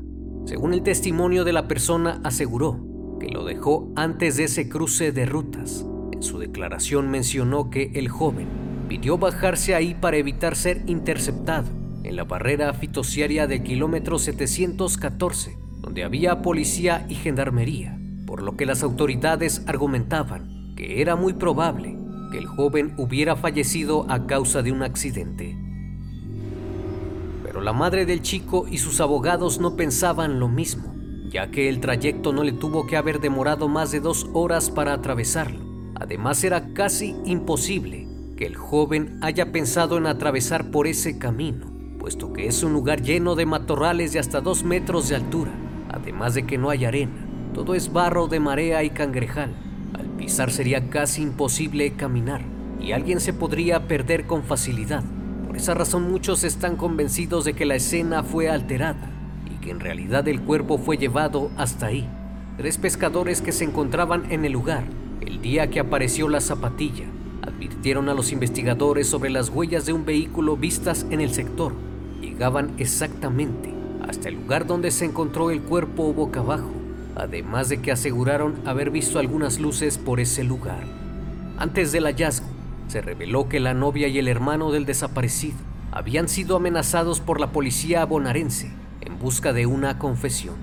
Según 0.49 0.73
el 0.73 0.83
testimonio 0.83 1.45
de 1.45 1.53
la 1.53 1.69
persona, 1.69 2.23
aseguró 2.25 2.81
que 3.21 3.29
lo 3.29 3.45
dejó 3.45 3.93
antes 3.97 4.39
de 4.39 4.45
ese 4.45 4.67
cruce 4.71 5.13
de 5.13 5.27
rutas. 5.27 5.85
En 6.11 6.23
su 6.23 6.39
declaración 6.39 7.11
mencionó 7.11 7.69
que 7.69 7.91
el 7.97 8.09
joven 8.09 8.49
pidió 8.89 9.19
bajarse 9.19 9.75
ahí 9.75 9.93
para 9.93 10.17
evitar 10.17 10.57
ser 10.57 10.85
interceptado 10.87 11.69
en 12.03 12.17
la 12.17 12.25
barrera 12.25 12.73
fitociaria 12.73 13.47
del 13.47 13.63
kilómetro 13.63 14.19
714, 14.19 15.59
donde 15.83 16.03
había 16.03 16.41
policía 16.41 17.05
y 17.11 17.17
gendarmería, 17.17 18.01
por 18.27 18.43
lo 18.43 18.57
que 18.57 18.65
las 18.65 18.83
autoridades 18.83 19.63
argumentaban 19.67 20.73
que 20.77 21.03
era 21.03 21.15
muy 21.15 21.35
probable 21.35 21.95
que 22.33 22.39
el 22.39 22.47
joven 22.47 22.95
hubiera 22.97 23.37
fallecido 23.37 24.11
a 24.11 24.27
causa 24.27 24.63
de 24.63 24.73
un 24.73 24.83
accidente 24.83 25.68
la 27.61 27.73
madre 27.73 28.07
del 28.07 28.23
chico 28.23 28.67
y 28.71 28.79
sus 28.79 29.01
abogados 29.01 29.59
no 29.59 29.77
pensaban 29.77 30.39
lo 30.39 30.49
mismo, 30.49 30.95
ya 31.31 31.51
que 31.51 31.69
el 31.69 31.81
trayecto 31.81 32.33
no 32.33 32.43
le 32.43 32.53
tuvo 32.53 32.87
que 32.87 32.97
haber 32.97 33.21
demorado 33.21 33.69
más 33.69 33.91
de 33.91 34.01
dos 34.01 34.29
horas 34.33 34.71
para 34.71 34.93
atravesarlo. 34.93 35.65
Además 35.95 36.45
era 36.45 36.73
casi 36.75 37.17
imposible 37.25 38.07
que 38.37 38.47
el 38.47 38.57
joven 38.57 39.19
haya 39.23 39.51
pensado 39.51 39.99
en 39.99 40.07
atravesar 40.07 40.71
por 40.71 40.87
ese 40.87 41.19
camino, 41.19 41.67
puesto 41.99 42.33
que 42.33 42.47
es 42.47 42.63
un 42.63 42.73
lugar 42.73 43.03
lleno 43.03 43.35
de 43.35 43.47
matorrales 43.47 44.13
de 44.13 44.19
hasta 44.19 44.41
dos 44.41 44.63
metros 44.63 45.09
de 45.09 45.17
altura, 45.17 45.53
además 45.91 46.35
de 46.35 46.47
que 46.47 46.59
no 46.59 46.71
hay 46.71 46.85
arena, 46.85 47.27
todo 47.55 47.75
es 47.75 47.93
barro 47.93 48.29
de 48.29 48.41
marea 48.41 48.85
y 48.85 48.91
cangrejal. 48.91 49.55
Al 49.95 50.07
pisar 50.17 50.53
sería 50.53 50.91
casi 50.91 51.23
imposible 51.23 51.95
caminar 51.95 52.43
y 52.81 52.93
alguien 52.93 53.21
se 53.21 53.33
podría 53.33 53.89
perder 53.89 54.27
con 54.27 54.45
facilidad 54.45 55.03
esa 55.57 55.75
razón 55.75 56.11
muchos 56.11 56.45
están 56.45 56.77
convencidos 56.77 57.45
de 57.45 57.55
que 57.55 57.65
la 57.65 57.77
escena 57.77 58.23
fue 58.23 58.49
alterada 58.49 59.11
y 59.51 59.61
que 59.63 59.71
en 59.71 59.81
realidad 59.81 60.27
el 60.29 60.41
cuerpo 60.41 60.79
fue 60.79 60.97
llevado 60.97 61.51
hasta 61.57 61.87
ahí. 61.87 62.09
Tres 62.57 62.79
pescadores 62.79 63.41
que 63.41 63.53
se 63.53 63.65
encontraban 63.65 64.31
en 64.31 64.45
el 64.45 64.53
lugar 64.53 64.85
el 65.21 65.43
día 65.43 65.69
que 65.69 65.81
apareció 65.81 66.29
la 66.29 66.41
zapatilla 66.41 67.05
advirtieron 67.43 68.09
a 68.09 68.15
los 68.15 68.33
investigadores 68.33 69.09
sobre 69.09 69.31
las 69.31 69.51
huellas 69.51 69.85
de 69.85 69.93
un 69.93 70.05
vehículo 70.05 70.57
vistas 70.57 71.07
en 71.11 71.21
el 71.21 71.31
sector. 71.31 71.75
Llegaban 72.21 72.73
exactamente 72.79 73.75
hasta 74.09 74.29
el 74.29 74.37
lugar 74.37 74.67
donde 74.67 74.91
se 74.91 75.05
encontró 75.05 75.51
el 75.51 75.61
cuerpo 75.61 76.13
boca 76.13 76.41
abajo, 76.41 76.71
además 77.15 77.69
de 77.69 77.83
que 77.83 77.93
aseguraron 77.93 78.55
haber 78.65 78.91
visto 78.91 79.19
algunas 79.19 79.61
luces 79.61 79.99
por 79.99 80.19
ese 80.19 80.45
lugar. 80.45 80.85
Antes 81.59 81.93
del 81.93 82.05
hallazgo, 82.05 82.49
se 82.89 83.01
reveló 83.01 83.49
que 83.49 83.61
la 83.61 83.75
novia 83.75 84.09
y 84.09 84.19
el 84.19 84.29
hermano 84.29 84.73
del 84.73 84.87
desaparecido 84.87 85.59
habían 85.93 86.29
sido 86.29 86.57
amenazados 86.57 87.21
por 87.21 87.41
la 87.41 87.53
policía 87.53 88.05
bonaerense 88.05 88.73
en 89.01 89.19
busca 89.19 89.53
de 89.53 89.67
una 89.67 89.99
confesión. 89.99 90.57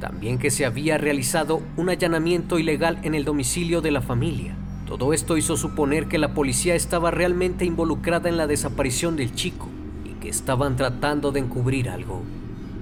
También 0.00 0.38
que 0.38 0.50
se 0.50 0.66
había 0.66 0.98
realizado 0.98 1.62
un 1.76 1.88
allanamiento 1.88 2.58
ilegal 2.58 2.98
en 3.02 3.14
el 3.14 3.24
domicilio 3.24 3.80
de 3.80 3.90
la 3.90 4.02
familia. 4.02 4.56
Todo 4.86 5.12
esto 5.12 5.36
hizo 5.36 5.56
suponer 5.56 6.06
que 6.06 6.18
la 6.18 6.34
policía 6.34 6.74
estaba 6.74 7.10
realmente 7.10 7.64
involucrada 7.64 8.28
en 8.28 8.36
la 8.36 8.46
desaparición 8.46 9.16
del 9.16 9.34
chico 9.34 9.68
y 10.04 10.10
que 10.20 10.28
estaban 10.28 10.76
tratando 10.76 11.32
de 11.32 11.40
encubrir 11.40 11.88
algo. 11.88 12.22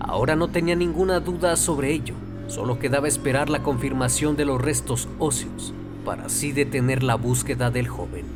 Ahora 0.01 0.37
no 0.37 0.49
tenía 0.49 0.77
ninguna 0.77 1.21
duda 1.21 1.57
sobre 1.57 1.93
ello, 1.93 2.15
solo 2.49 2.79
quedaba 2.79 3.09
esperar 3.09 3.49
la 3.49 3.63
confirmación 3.63 4.37
de 4.37 4.45
los 4.45 4.61
restos 4.61 5.09
óseos 5.19 5.73
para 6.05 6.27
así 6.27 6.53
detener 6.53 7.03
la 7.03 7.15
búsqueda 7.15 7.71
del 7.71 7.89
joven. 7.89 8.34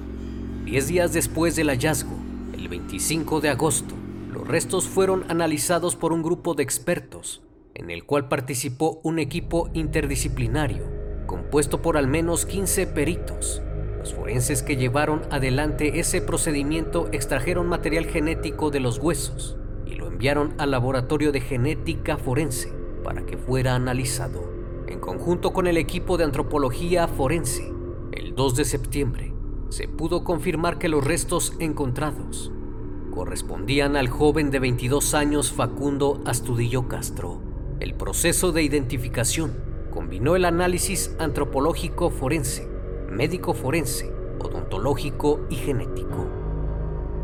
Diez 0.69 0.87
días 0.87 1.15
después 1.15 1.57
del 1.57 1.71
hallazgo, 1.71 2.15
el 2.53 2.69
25 2.69 3.41
de 3.41 3.49
agosto, 3.49 3.95
los 4.31 4.47
restos 4.47 4.87
fueron 4.87 5.25
analizados 5.31 5.97
por 5.97 6.13
un 6.13 6.23
grupo 6.23 6.53
de 6.53 6.63
expertos, 6.63 7.41
en 7.73 7.91
el 7.91 8.05
cual 8.05 8.29
participó 8.29 9.01
un 9.03 9.19
equipo 9.19 9.71
interdisciplinario, 9.73 10.85
compuesto 11.25 11.81
por 11.81 11.97
al 11.97 12.07
menos 12.07 12.45
15 12.45 12.87
peritos. 12.89 13.63
Los 13.99 14.13
forenses 14.13 14.63
que 14.63 14.77
llevaron 14.77 15.23
adelante 15.31 16.01
ese 16.01 16.21
procedimiento 16.21 17.09
extrajeron 17.13 17.67
material 17.67 18.05
genético 18.05 18.71
de 18.71 18.81
los 18.81 18.99
huesos 18.99 19.57
y 19.87 19.95
lo 19.95 20.07
enviaron 20.07 20.53
al 20.59 20.73
laboratorio 20.73 21.33
de 21.33 21.41
genética 21.41 22.19
forense 22.19 22.75
para 23.03 23.25
que 23.25 23.39
fuera 23.39 23.75
analizado. 23.75 24.53
En 24.87 25.01
conjunto 25.01 25.55
con 25.55 25.67
el 25.67 25.79
equipo 25.79 26.19
de 26.19 26.25
antropología 26.25 27.09
forense, 27.09 27.73
el 28.13 28.35
2 28.35 28.57
de 28.57 28.65
septiembre, 28.67 29.38
se 29.69 29.87
pudo 29.87 30.25
confirmar 30.25 30.79
que 30.79 30.89
los 30.89 31.05
restos 31.05 31.53
encontrados 31.59 32.51
correspondían 33.11 33.97
al 33.97 34.09
joven 34.09 34.51
de 34.51 34.61
22 34.61 35.15
años 35.15 35.53
Facundo 35.53 36.21
Astudillo 36.25 36.89
Castro. 36.89 37.41
El 37.81 37.95
proceso 37.95 38.53
de 38.53 38.63
identificación 38.63 39.53
combinó 39.91 40.37
el 40.37 40.45
análisis 40.45 41.15
antropológico 41.19 42.11
forense, 42.11 42.69
médico 43.11 43.55
forense, 43.55 44.13
odontológico 44.39 45.41
y 45.51 45.57
genético. 45.57 46.29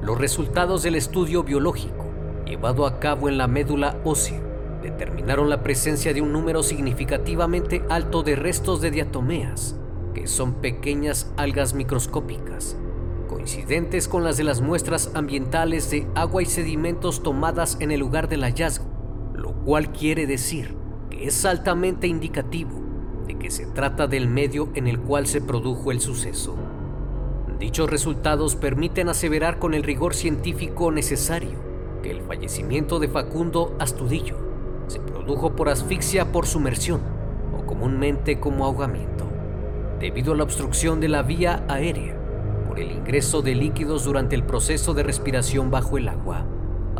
Los 0.02 0.18
resultados 0.18 0.82
del 0.82 0.96
estudio 0.96 1.44
biológico 1.44 2.06
llevado 2.44 2.86
a 2.86 2.98
cabo 2.98 3.28
en 3.28 3.38
la 3.38 3.46
médula 3.46 3.98
ósea 4.04 4.42
determinaron 4.82 5.48
la 5.48 5.62
presencia 5.62 6.12
de 6.12 6.20
un 6.20 6.32
número 6.32 6.62
significativamente 6.62 7.84
alto 7.88 8.22
de 8.22 8.36
restos 8.36 8.82
de 8.82 8.90
diatomeas 8.90 9.76
que 10.14 10.26
son 10.26 10.54
pequeñas 10.54 11.30
algas 11.36 11.74
microscópicas, 11.74 12.76
coincidentes 13.28 14.08
con 14.08 14.24
las 14.24 14.36
de 14.36 14.44
las 14.44 14.60
muestras 14.60 15.10
ambientales 15.14 15.90
de 15.90 16.06
agua 16.14 16.42
y 16.42 16.46
sedimentos 16.46 17.22
tomadas 17.22 17.76
en 17.80 17.90
el 17.90 18.00
lugar 18.00 18.28
del 18.28 18.42
hallazgo, 18.42 18.86
lo 19.34 19.52
cual 19.64 19.92
quiere 19.92 20.26
decir 20.26 20.76
que 21.10 21.26
es 21.26 21.44
altamente 21.44 22.06
indicativo 22.06 22.80
de 23.26 23.36
que 23.36 23.50
se 23.50 23.66
trata 23.66 24.06
del 24.06 24.28
medio 24.28 24.70
en 24.74 24.86
el 24.86 25.00
cual 25.00 25.26
se 25.26 25.40
produjo 25.40 25.90
el 25.90 26.00
suceso. 26.00 26.56
Dichos 27.58 27.90
resultados 27.90 28.56
permiten 28.56 29.08
aseverar 29.08 29.58
con 29.58 29.74
el 29.74 29.82
rigor 29.82 30.14
científico 30.14 30.90
necesario 30.90 31.58
que 32.02 32.10
el 32.10 32.20
fallecimiento 32.22 32.98
de 32.98 33.08
Facundo 33.08 33.74
Astudillo 33.78 34.36
se 34.86 35.00
produjo 35.00 35.56
por 35.56 35.68
asfixia 35.68 36.30
por 36.30 36.46
sumersión 36.46 37.00
o 37.58 37.64
comúnmente 37.64 38.38
como 38.38 38.66
ahogamiento 38.66 39.23
debido 40.00 40.32
a 40.32 40.36
la 40.36 40.42
obstrucción 40.44 41.00
de 41.00 41.08
la 41.08 41.22
vía 41.22 41.64
aérea 41.68 42.16
por 42.66 42.80
el 42.80 42.90
ingreso 42.90 43.42
de 43.42 43.54
líquidos 43.54 44.04
durante 44.04 44.34
el 44.34 44.42
proceso 44.42 44.94
de 44.94 45.02
respiración 45.02 45.70
bajo 45.70 45.98
el 45.98 46.08
agua. 46.08 46.44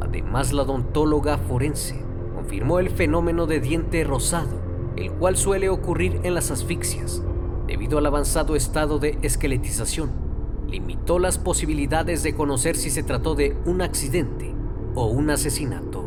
Además, 0.00 0.52
la 0.52 0.62
odontóloga 0.62 1.38
forense 1.38 2.00
confirmó 2.35 2.78
el 2.78 2.90
fenómeno 2.90 3.46
de 3.46 3.61
diente 3.61 4.04
rosado, 4.04 4.61
el 4.96 5.11
cual 5.12 5.37
suele 5.37 5.68
ocurrir 5.68 6.20
en 6.22 6.35
las 6.35 6.50
asfixias, 6.50 7.22
debido 7.66 7.98
al 7.98 8.07
avanzado 8.07 8.54
estado 8.54 8.98
de 8.98 9.18
esqueletización. 9.22 10.11
Limitó 10.68 11.18
las 11.18 11.38
posibilidades 11.38 12.22
de 12.22 12.35
conocer 12.35 12.76
si 12.76 12.90
se 12.90 13.02
trató 13.02 13.35
de 13.35 13.57
un 13.64 13.83
accidente 13.83 14.54
o 14.94 15.07
un 15.07 15.30
asesinato. 15.30 16.04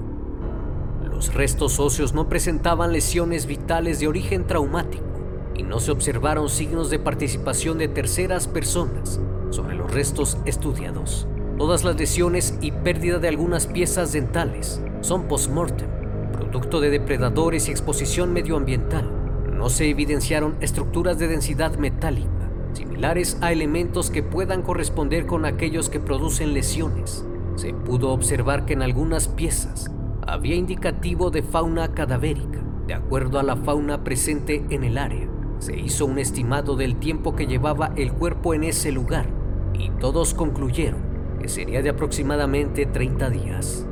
Los 1.03 1.33
restos 1.33 1.79
óseos 1.79 2.13
no 2.13 2.29
presentaban 2.29 2.93
lesiones 2.93 3.47
vitales 3.47 3.99
de 3.99 4.07
origen 4.07 4.45
traumático 4.45 5.16
y 5.57 5.63
no 5.63 5.79
se 5.79 5.91
observaron 5.91 6.49
signos 6.49 6.89
de 6.89 6.99
participación 6.99 7.77
de 7.77 7.87
terceras 7.87 8.47
personas 8.47 9.19
sobre 9.49 9.75
los 9.75 9.91
restos 9.91 10.37
estudiados. 10.45 11.27
Todas 11.57 11.83
las 11.83 11.97
lesiones 11.97 12.57
y 12.61 12.71
pérdida 12.71 13.19
de 13.19 13.27
algunas 13.27 13.67
piezas 13.67 14.11
dentales 14.11 14.81
son 15.01 15.27
post-mortem, 15.27 15.89
producto 16.31 16.79
de 16.79 16.91
depredadores 16.91 17.67
y 17.67 17.71
exposición 17.71 18.31
medioambiental. 18.33 19.11
No 19.53 19.69
se 19.69 19.89
evidenciaron 19.89 20.55
estructuras 20.61 21.17
de 21.17 21.27
densidad 21.27 21.77
metálica 21.77 22.37
similares 22.77 23.37
a 23.41 23.51
elementos 23.51 24.11
que 24.11 24.23
puedan 24.23 24.61
corresponder 24.61 25.25
con 25.25 25.45
aquellos 25.45 25.89
que 25.89 25.99
producen 25.99 26.53
lesiones. 26.53 27.25
Se 27.55 27.73
pudo 27.73 28.11
observar 28.11 28.65
que 28.65 28.73
en 28.73 28.83
algunas 28.83 29.27
piezas 29.27 29.91
había 30.25 30.55
indicativo 30.55 31.31
de 31.31 31.41
fauna 31.41 31.93
cadavérica, 31.93 32.59
de 32.85 32.93
acuerdo 32.93 33.39
a 33.39 33.43
la 33.43 33.55
fauna 33.55 34.03
presente 34.03 34.63
en 34.69 34.83
el 34.83 34.97
área. 34.97 35.26
Se 35.59 35.77
hizo 35.77 36.05
un 36.05 36.19
estimado 36.19 36.75
del 36.75 36.97
tiempo 36.97 37.35
que 37.35 37.47
llevaba 37.47 37.91
el 37.95 38.13
cuerpo 38.13 38.53
en 38.53 38.63
ese 38.63 38.91
lugar 38.91 39.27
y 39.73 39.89
todos 39.89 40.33
concluyeron 40.33 41.01
que 41.39 41.49
sería 41.49 41.81
de 41.81 41.89
aproximadamente 41.89 42.85
30 42.85 43.29
días. 43.29 43.85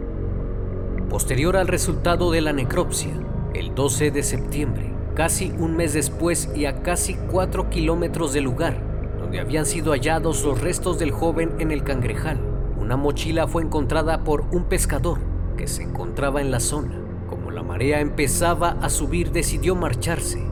Posterior 1.10 1.58
al 1.58 1.68
resultado 1.68 2.32
de 2.32 2.42
la 2.42 2.54
necropsia, 2.54 3.14
el 3.54 3.74
12 3.74 4.12
de 4.12 4.24
septiembre, 4.24 4.92
casi 5.16 5.52
un 5.58 5.76
mes 5.76 5.94
después 5.94 6.50
y 6.56 6.66
a 6.66 6.82
casi 6.82 7.16
4 7.32 7.70
kilómetros 7.70 8.34
del 8.34 8.44
lugar 8.44 8.96
donde 9.26 9.40
habían 9.40 9.66
sido 9.66 9.92
hallados 9.92 10.44
los 10.44 10.62
restos 10.62 11.00
del 11.00 11.10
joven 11.10 11.54
en 11.58 11.72
el 11.72 11.84
cangrejal, 11.84 12.40
una 12.80 12.96
mochila 12.96 13.48
fue 13.48 13.64
encontrada 13.64 14.24
por 14.24 14.42
un 14.52 14.66
pescador 14.66 15.18
que 15.58 15.66
se 15.66 15.82
encontraba 15.82 16.42
en 16.42 16.52
la 16.52 16.60
zona. 16.60 17.02
Como 17.28 17.50
la 17.50 17.64
marea 17.64 18.02
empezaba 18.02 18.78
a 18.82 18.90
subir, 18.92 19.32
decidió 19.32 19.74
marcharse. 19.74 20.46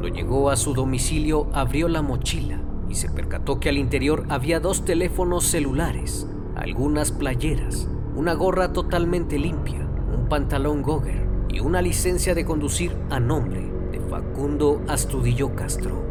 Cuando 0.00 0.16
llegó 0.16 0.48
a 0.48 0.56
su 0.56 0.72
domicilio, 0.72 1.50
abrió 1.52 1.86
la 1.86 2.00
mochila 2.00 2.58
y 2.88 2.94
se 2.94 3.10
percató 3.10 3.60
que 3.60 3.68
al 3.68 3.76
interior 3.76 4.24
había 4.30 4.58
dos 4.58 4.86
teléfonos 4.86 5.44
celulares, 5.44 6.26
algunas 6.56 7.12
playeras, 7.12 7.86
una 8.16 8.32
gorra 8.32 8.72
totalmente 8.72 9.38
limpia, 9.38 9.86
un 10.16 10.26
pantalón 10.26 10.80
Gogger 10.80 11.26
y 11.50 11.60
una 11.60 11.82
licencia 11.82 12.34
de 12.34 12.46
conducir 12.46 12.96
a 13.10 13.20
nombre 13.20 13.70
de 13.92 14.00
Facundo 14.00 14.80
Astudillo 14.88 15.54
Castro. 15.54 16.02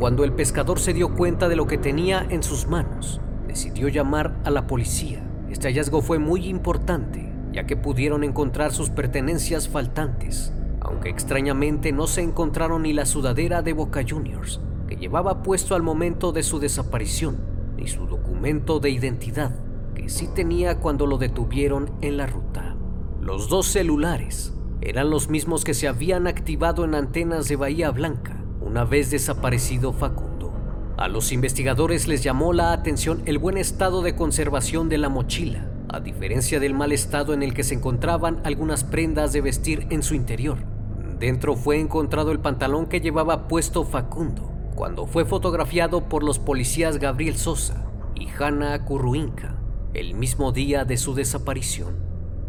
Cuando 0.00 0.24
el 0.24 0.32
pescador 0.32 0.80
se 0.80 0.92
dio 0.92 1.14
cuenta 1.14 1.48
de 1.48 1.54
lo 1.54 1.68
que 1.68 1.78
tenía 1.78 2.26
en 2.28 2.42
sus 2.42 2.66
manos, 2.66 3.20
decidió 3.46 3.86
llamar 3.86 4.36
a 4.42 4.50
la 4.50 4.66
policía. 4.66 5.22
Este 5.48 5.68
hallazgo 5.68 6.02
fue 6.02 6.18
muy 6.18 6.48
importante, 6.48 7.32
ya 7.52 7.66
que 7.66 7.76
pudieron 7.76 8.24
encontrar 8.24 8.72
sus 8.72 8.90
pertenencias 8.90 9.68
faltantes, 9.68 10.52
aunque 10.86 11.08
extrañamente 11.08 11.90
no 11.90 12.06
se 12.06 12.22
encontraron 12.22 12.82
ni 12.82 12.92
la 12.92 13.06
sudadera 13.06 13.60
de 13.60 13.72
Boca 13.72 14.04
Juniors 14.08 14.60
que 14.86 14.96
llevaba 14.96 15.42
puesto 15.42 15.74
al 15.74 15.82
momento 15.82 16.30
de 16.30 16.44
su 16.44 16.60
desaparición, 16.60 17.38
ni 17.76 17.88
su 17.88 18.06
documento 18.06 18.78
de 18.78 18.90
identidad 18.90 19.50
que 19.96 20.08
sí 20.08 20.28
tenía 20.32 20.78
cuando 20.78 21.06
lo 21.06 21.18
detuvieron 21.18 21.90
en 22.02 22.16
la 22.16 22.26
ruta. 22.26 22.76
Los 23.20 23.48
dos 23.48 23.66
celulares 23.66 24.54
eran 24.80 25.10
los 25.10 25.28
mismos 25.28 25.64
que 25.64 25.74
se 25.74 25.88
habían 25.88 26.28
activado 26.28 26.84
en 26.84 26.94
antenas 26.94 27.48
de 27.48 27.56
Bahía 27.56 27.90
Blanca 27.90 28.44
una 28.60 28.84
vez 28.84 29.10
desaparecido 29.10 29.92
Facundo. 29.92 30.52
A 30.98 31.08
los 31.08 31.32
investigadores 31.32 32.06
les 32.06 32.22
llamó 32.22 32.52
la 32.52 32.72
atención 32.72 33.22
el 33.26 33.38
buen 33.38 33.58
estado 33.58 34.02
de 34.02 34.14
conservación 34.14 34.88
de 34.88 34.98
la 34.98 35.08
mochila, 35.08 35.68
a 35.88 35.98
diferencia 35.98 36.60
del 36.60 36.74
mal 36.74 36.92
estado 36.92 37.34
en 37.34 37.42
el 37.42 37.54
que 37.54 37.64
se 37.64 37.74
encontraban 37.74 38.40
algunas 38.44 38.84
prendas 38.84 39.32
de 39.32 39.40
vestir 39.40 39.86
en 39.90 40.04
su 40.04 40.14
interior. 40.14 40.75
Dentro 41.18 41.56
fue 41.56 41.80
encontrado 41.80 42.30
el 42.30 42.40
pantalón 42.40 42.86
que 42.86 43.00
llevaba 43.00 43.48
puesto 43.48 43.84
Facundo 43.84 44.52
cuando 44.74 45.06
fue 45.06 45.24
fotografiado 45.24 46.08
por 46.08 46.22
los 46.22 46.38
policías 46.38 46.98
Gabriel 46.98 47.36
Sosa 47.36 47.86
y 48.14 48.28
Hanna 48.28 48.84
Curruinca 48.84 49.56
el 49.94 50.14
mismo 50.14 50.52
día 50.52 50.84
de 50.84 50.98
su 50.98 51.14
desaparición. 51.14 51.96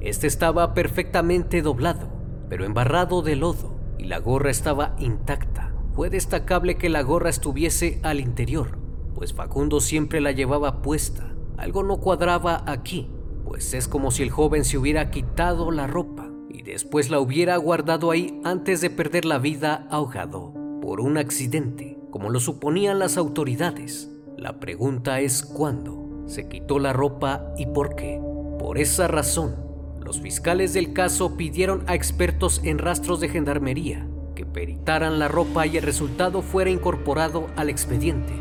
Este 0.01 0.27
estaba 0.27 0.73
perfectamente 0.73 1.61
doblado, 1.61 2.09
pero 2.49 2.65
embarrado 2.65 3.21
de 3.21 3.37
lodo, 3.37 3.73
y 3.97 4.03
la 4.03 4.19
gorra 4.19 4.51
estaba 4.51 4.95
intacta. 4.99 5.73
Fue 5.95 6.09
destacable 6.09 6.75
que 6.75 6.89
la 6.89 7.01
gorra 7.03 7.29
estuviese 7.29 8.01
al 8.03 8.19
interior, 8.19 8.77
pues 9.15 9.33
Facundo 9.33 9.79
siempre 9.79 10.19
la 10.19 10.33
llevaba 10.33 10.81
puesta. 10.81 11.33
Algo 11.55 11.83
no 11.83 11.97
cuadraba 11.97 12.63
aquí, 12.67 13.09
pues 13.45 13.73
es 13.73 13.87
como 13.87 14.11
si 14.11 14.23
el 14.23 14.29
joven 14.29 14.65
se 14.65 14.77
hubiera 14.77 15.09
quitado 15.09 15.71
la 15.71 15.87
ropa 15.87 16.16
después 16.73 17.09
la 17.09 17.19
hubiera 17.19 17.57
guardado 17.57 18.11
ahí 18.11 18.39
antes 18.43 18.81
de 18.81 18.89
perder 18.89 19.25
la 19.25 19.39
vida 19.39 19.87
ahogado 19.89 20.53
por 20.81 21.01
un 21.01 21.17
accidente, 21.17 21.97
como 22.11 22.29
lo 22.29 22.39
suponían 22.39 22.99
las 22.99 23.17
autoridades. 23.17 24.09
La 24.37 24.59
pregunta 24.59 25.19
es 25.19 25.43
cuándo 25.43 26.23
se 26.27 26.47
quitó 26.47 26.79
la 26.79 26.93
ropa 26.93 27.53
y 27.57 27.65
por 27.65 27.95
qué. 27.95 28.21
Por 28.59 28.77
esa 28.77 29.07
razón, 29.07 29.55
los 30.03 30.19
fiscales 30.19 30.73
del 30.73 30.93
caso 30.93 31.37
pidieron 31.37 31.83
a 31.87 31.95
expertos 31.95 32.61
en 32.63 32.77
rastros 32.77 33.19
de 33.19 33.29
gendarmería 33.29 34.07
que 34.35 34.45
peritaran 34.45 35.19
la 35.19 35.27
ropa 35.27 35.65
y 35.65 35.77
el 35.77 35.83
resultado 35.83 36.41
fuera 36.41 36.69
incorporado 36.69 37.47
al 37.55 37.69
expediente. 37.69 38.33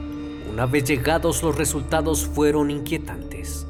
Una 0.52 0.66
vez 0.66 0.84
llegados 0.84 1.42
los 1.42 1.56
resultados 1.56 2.26
fueron 2.26 2.70
inquietantes, 2.70 3.66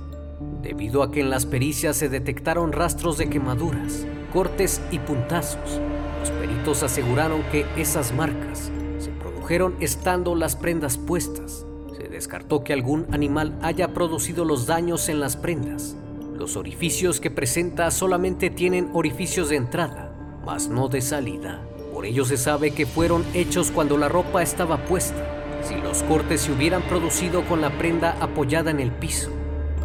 debido 0.62 1.02
a 1.02 1.12
que 1.12 1.20
en 1.20 1.30
las 1.30 1.46
pericias 1.46 1.96
se 1.96 2.08
detectaron 2.08 2.72
rastros 2.72 3.16
de 3.16 3.30
quemaduras, 3.30 4.06
cortes 4.26 4.80
y 4.90 4.98
puntazos. 4.98 5.80
Los 6.20 6.30
peritos 6.30 6.82
aseguraron 6.82 7.42
que 7.52 7.66
esas 7.76 8.12
marcas 8.12 8.70
se 8.98 9.10
produjeron 9.10 9.76
estando 9.80 10.34
las 10.34 10.56
prendas 10.56 10.98
puestas. 10.98 11.64
Se 11.96 12.08
descartó 12.08 12.64
que 12.64 12.72
algún 12.72 13.06
animal 13.12 13.58
haya 13.62 13.94
producido 13.94 14.44
los 14.44 14.66
daños 14.66 15.08
en 15.08 15.20
las 15.20 15.36
prendas. 15.36 15.96
Los 16.36 16.56
orificios 16.56 17.20
que 17.20 17.30
presenta 17.30 17.90
solamente 17.90 18.50
tienen 18.50 18.90
orificios 18.92 19.48
de 19.48 19.56
entrada, 19.56 20.12
mas 20.44 20.68
no 20.68 20.88
de 20.88 21.00
salida. 21.00 21.62
Por 21.92 22.04
ello 22.04 22.24
se 22.24 22.36
sabe 22.36 22.72
que 22.72 22.84
fueron 22.84 23.24
hechos 23.32 23.70
cuando 23.70 23.96
la 23.96 24.08
ropa 24.08 24.42
estaba 24.42 24.84
puesta. 24.84 25.36
Si 25.62 25.74
los 25.76 26.02
cortes 26.02 26.42
se 26.42 26.52
hubieran 26.52 26.82
producido 26.82 27.44
con 27.46 27.60
la 27.60 27.70
prenda 27.70 28.16
apoyada 28.20 28.70
en 28.70 28.80
el 28.80 28.92
piso, 28.92 29.30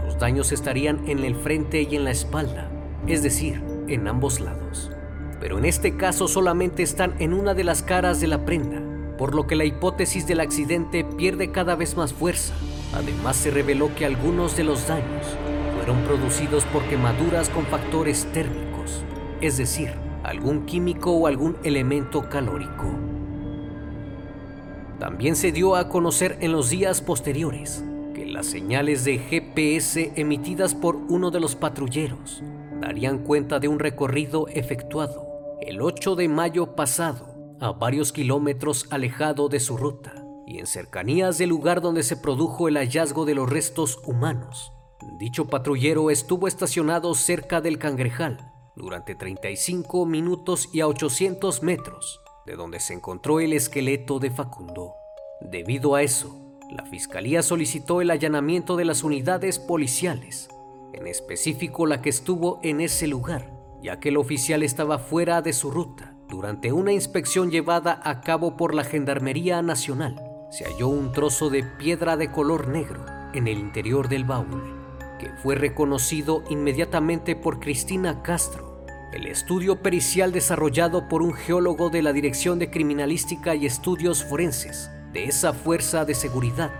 los 0.05 0.19
daños 0.19 0.51
estarían 0.51 1.07
en 1.07 1.23
el 1.23 1.35
frente 1.35 1.87
y 1.89 1.95
en 1.95 2.03
la 2.03 2.11
espalda, 2.11 2.69
es 3.07 3.23
decir, 3.23 3.63
en 3.93 4.07
ambos 4.07 4.39
lados. 4.39 4.91
Pero 5.39 5.57
en 5.57 5.65
este 5.65 5.97
caso 5.97 6.27
solamente 6.27 6.83
están 6.83 7.15
en 7.19 7.33
una 7.33 7.53
de 7.53 7.63
las 7.63 7.81
caras 7.81 8.21
de 8.21 8.27
la 8.27 8.45
prenda, 8.45 8.81
por 9.17 9.33
lo 9.33 9.47
que 9.47 9.55
la 9.55 9.65
hipótesis 9.65 10.27
del 10.27 10.39
accidente 10.39 11.03
pierde 11.03 11.51
cada 11.51 11.75
vez 11.75 11.97
más 11.97 12.13
fuerza. 12.13 12.53
Además 12.93 13.37
se 13.37 13.51
reveló 13.51 13.93
que 13.95 14.05
algunos 14.05 14.55
de 14.55 14.63
los 14.63 14.87
daños 14.87 15.25
fueron 15.75 16.03
producidos 16.03 16.63
por 16.65 16.83
quemaduras 16.83 17.49
con 17.49 17.65
factores 17.65 18.25
térmicos, 18.33 19.03
es 19.41 19.57
decir, 19.57 19.93
algún 20.23 20.65
químico 20.65 21.11
o 21.11 21.25
algún 21.25 21.57
elemento 21.63 22.29
calórico. 22.29 22.85
También 24.99 25.35
se 25.35 25.51
dio 25.51 25.75
a 25.75 25.89
conocer 25.89 26.37
en 26.41 26.51
los 26.51 26.69
días 26.69 27.01
posteriores 27.01 27.83
que 28.13 28.27
las 28.27 28.45
señales 28.45 29.03
de 29.05 29.17
GPS 29.17 30.11
emitidas 30.15 30.75
por 30.75 30.95
uno 30.95 31.31
de 31.31 31.39
los 31.39 31.55
patrulleros 31.55 32.43
darían 32.81 33.19
cuenta 33.19 33.59
de 33.59 33.67
un 33.67 33.79
recorrido 33.79 34.47
efectuado 34.49 35.57
el 35.61 35.81
8 35.81 36.15
de 36.15 36.27
mayo 36.27 36.75
pasado 36.75 37.35
a 37.59 37.71
varios 37.71 38.11
kilómetros 38.11 38.87
alejado 38.89 39.47
de 39.47 39.59
su 39.59 39.77
ruta 39.77 40.15
y 40.47 40.57
en 40.57 40.65
cercanías 40.65 41.37
del 41.37 41.49
lugar 41.49 41.81
donde 41.81 42.01
se 42.01 42.17
produjo 42.17 42.67
el 42.67 42.77
hallazgo 42.77 43.25
de 43.25 43.35
los 43.35 43.49
restos 43.49 43.99
humanos. 44.03 44.73
Dicho 45.19 45.47
patrullero 45.47 46.09
estuvo 46.09 46.47
estacionado 46.47 47.13
cerca 47.13 47.61
del 47.61 47.77
cangrejal 47.77 48.51
durante 48.75 49.13
35 49.13 50.05
minutos 50.07 50.69
y 50.73 50.81
a 50.81 50.87
800 50.87 51.61
metros 51.61 52.21
de 52.47 52.55
donde 52.55 52.79
se 52.79 52.93
encontró 52.93 53.39
el 53.39 53.53
esqueleto 53.53 54.17
de 54.17 54.31
Facundo. 54.31 54.95
Debido 55.41 55.93
a 55.93 56.01
eso, 56.01 56.57
la 56.71 56.85
fiscalía 56.85 57.43
solicitó 57.43 58.01
el 58.01 58.09
allanamiento 58.09 58.77
de 58.77 58.85
las 58.85 59.03
unidades 59.03 59.59
policiales, 59.59 60.49
en 60.93 61.07
específico 61.07 61.85
la 61.85 62.01
que 62.01 62.09
estuvo 62.09 62.59
en 62.63 62.81
ese 62.81 63.07
lugar, 63.07 63.51
ya 63.81 63.99
que 63.99 64.09
el 64.09 64.17
oficial 64.17 64.63
estaba 64.63 64.99
fuera 64.99 65.41
de 65.41 65.53
su 65.53 65.71
ruta. 65.71 66.15
Durante 66.27 66.71
una 66.71 66.93
inspección 66.93 67.51
llevada 67.51 67.99
a 68.03 68.21
cabo 68.21 68.55
por 68.55 68.73
la 68.73 68.83
Gendarmería 68.83 69.61
Nacional, 69.61 70.21
se 70.51 70.65
halló 70.65 70.87
un 70.87 71.11
trozo 71.11 71.49
de 71.49 71.63
piedra 71.63 72.17
de 72.17 72.31
color 72.31 72.67
negro 72.67 73.05
en 73.33 73.47
el 73.47 73.57
interior 73.57 74.09
del 74.09 74.25
baúl 74.25 74.81
que 75.21 75.29
fue 75.29 75.53
reconocido 75.53 76.43
inmediatamente 76.49 77.35
por 77.35 77.59
Cristina 77.59 78.23
Castro. 78.23 78.83
El 79.13 79.27
estudio 79.27 79.83
pericial 79.83 80.31
desarrollado 80.31 81.07
por 81.07 81.21
un 81.21 81.35
geólogo 81.35 81.91
de 81.91 82.01
la 82.01 82.11
Dirección 82.11 82.57
de 82.57 82.71
Criminalística 82.71 83.53
y 83.53 83.67
Estudios 83.67 84.23
Forenses 84.23 84.89
de 85.13 85.25
esa 85.25 85.53
fuerza 85.53 86.05
de 86.05 86.15
seguridad 86.15 86.71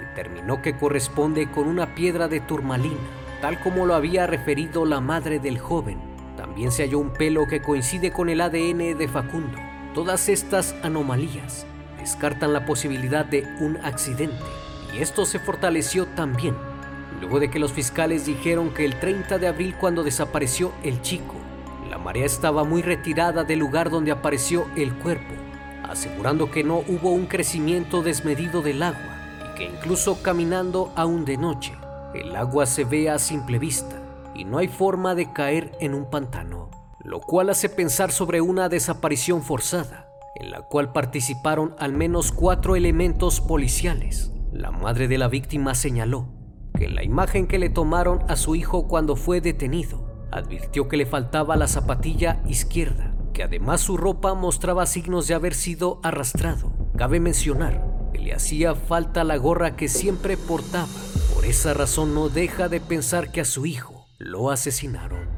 determinó 0.00 0.62
que 0.62 0.78
corresponde 0.78 1.50
con 1.50 1.68
una 1.68 1.94
piedra 1.94 2.26
de 2.26 2.40
turmalina, 2.40 2.96
tal 3.40 3.60
como 3.60 3.86
lo 3.86 3.94
había 3.94 4.26
referido 4.26 4.84
la 4.84 5.00
madre 5.00 5.38
del 5.38 5.58
joven. 5.58 5.98
También 6.36 6.72
se 6.72 6.82
halló 6.82 6.98
un 6.98 7.12
pelo 7.12 7.46
que 7.46 7.62
coincide 7.62 8.12
con 8.12 8.28
el 8.28 8.40
ADN 8.40 8.98
de 8.98 9.08
Facundo. 9.08 9.58
Todas 9.94 10.28
estas 10.28 10.74
anomalías 10.82 11.66
descartan 11.98 12.52
la 12.52 12.64
posibilidad 12.64 13.24
de 13.24 13.44
un 13.60 13.76
accidente 13.78 14.36
y 14.94 14.98
esto 14.98 15.24
se 15.26 15.38
fortaleció 15.38 16.06
también 16.06 16.54
luego 17.20 17.38
de 17.38 17.50
que 17.50 17.58
los 17.58 17.72
fiscales 17.72 18.26
dijeron 18.26 18.70
que 18.70 18.84
el 18.84 18.98
30 18.98 19.38
de 19.38 19.48
abril 19.48 19.74
cuando 19.78 20.02
desapareció 20.02 20.72
el 20.82 21.02
chico, 21.02 21.34
la 21.88 21.98
marea 21.98 22.24
estaba 22.24 22.64
muy 22.64 22.82
retirada 22.82 23.44
del 23.44 23.58
lugar 23.58 23.90
donde 23.90 24.10
apareció 24.10 24.66
el 24.76 24.94
cuerpo, 24.94 25.34
asegurando 25.84 26.50
que 26.50 26.64
no 26.64 26.78
hubo 26.88 27.10
un 27.10 27.26
crecimiento 27.26 28.02
desmedido 28.02 28.62
del 28.62 28.82
agua 28.82 29.18
y 29.50 29.54
que 29.56 29.64
incluso 29.64 30.22
caminando 30.22 30.92
aún 30.96 31.24
de 31.24 31.36
noche, 31.36 31.74
el 32.14 32.34
agua 32.36 32.66
se 32.66 32.84
ve 32.84 33.08
a 33.10 33.18
simple 33.18 33.58
vista 33.58 34.00
y 34.34 34.44
no 34.44 34.58
hay 34.58 34.68
forma 34.68 35.14
de 35.14 35.32
caer 35.32 35.72
en 35.80 35.94
un 35.94 36.10
pantano, 36.10 36.70
lo 37.04 37.20
cual 37.20 37.50
hace 37.50 37.68
pensar 37.68 38.12
sobre 38.12 38.40
una 38.40 38.68
desaparición 38.68 39.42
forzada, 39.42 40.08
en 40.36 40.50
la 40.50 40.62
cual 40.62 40.92
participaron 40.92 41.74
al 41.78 41.92
menos 41.92 42.32
cuatro 42.32 42.76
elementos 42.76 43.40
policiales 43.40 44.32
La 44.52 44.70
madre 44.70 45.08
de 45.08 45.18
la 45.18 45.28
víctima 45.28 45.74
señaló 45.74 46.28
que 46.76 46.88
la 46.88 47.04
imagen 47.04 47.46
que 47.46 47.58
le 47.58 47.68
tomaron 47.68 48.20
a 48.28 48.36
su 48.36 48.54
hijo 48.54 48.88
cuando 48.88 49.14
fue 49.16 49.40
detenido, 49.40 50.26
advirtió 50.32 50.88
que 50.88 50.96
le 50.96 51.04
faltaba 51.04 51.56
la 51.56 51.68
zapatilla 51.68 52.42
izquierda, 52.46 53.14
que 53.34 53.42
además 53.42 53.82
su 53.82 53.96
ropa 53.96 54.34
mostraba 54.34 54.86
signos 54.86 55.26
de 55.28 55.34
haber 55.34 55.54
sido 55.54 56.00
arrastrado. 56.02 56.72
Cabe 56.96 57.20
mencionar 57.20 57.84
que 58.12 58.18
le 58.18 58.32
hacía 58.32 58.74
falta 58.74 59.24
la 59.24 59.36
gorra 59.36 59.76
que 59.76 59.88
siempre 59.88 60.36
portaba. 60.36 60.88
Esa 61.50 61.74
razón 61.74 62.14
no 62.14 62.28
deja 62.28 62.68
de 62.68 62.80
pensar 62.80 63.32
que 63.32 63.40
a 63.40 63.44
su 63.44 63.66
hijo 63.66 64.06
lo 64.18 64.52
asesinaron. 64.52 65.28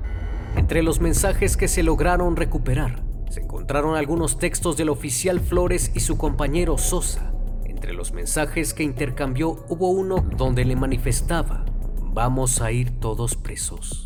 Entre 0.57 0.83
los 0.83 1.01
mensajes 1.01 1.57
que 1.57 1.69
se 1.69 1.83
lograron 1.83 2.37
recuperar, 2.37 3.03
se 3.31 3.41
encontraron 3.41 3.97
algunos 3.97 4.37
textos 4.39 4.77
del 4.77 4.91
oficial 4.91 5.41
Flores 5.41 5.91
y 5.95 6.01
su 6.01 6.19
compañero 6.19 6.77
Sosa. 6.77 7.33
Entre 7.65 7.95
los 7.95 8.13
mensajes 8.13 8.75
que 8.75 8.83
intercambió 8.83 9.65
hubo 9.71 9.89
uno 9.89 10.17
donde 10.37 10.67
le 10.67 10.77
manifestaba, 10.77 11.65
vamos 12.03 12.61
a 12.61 12.71
ir 12.73 13.01
todos 13.01 13.35
presos. 13.35 14.05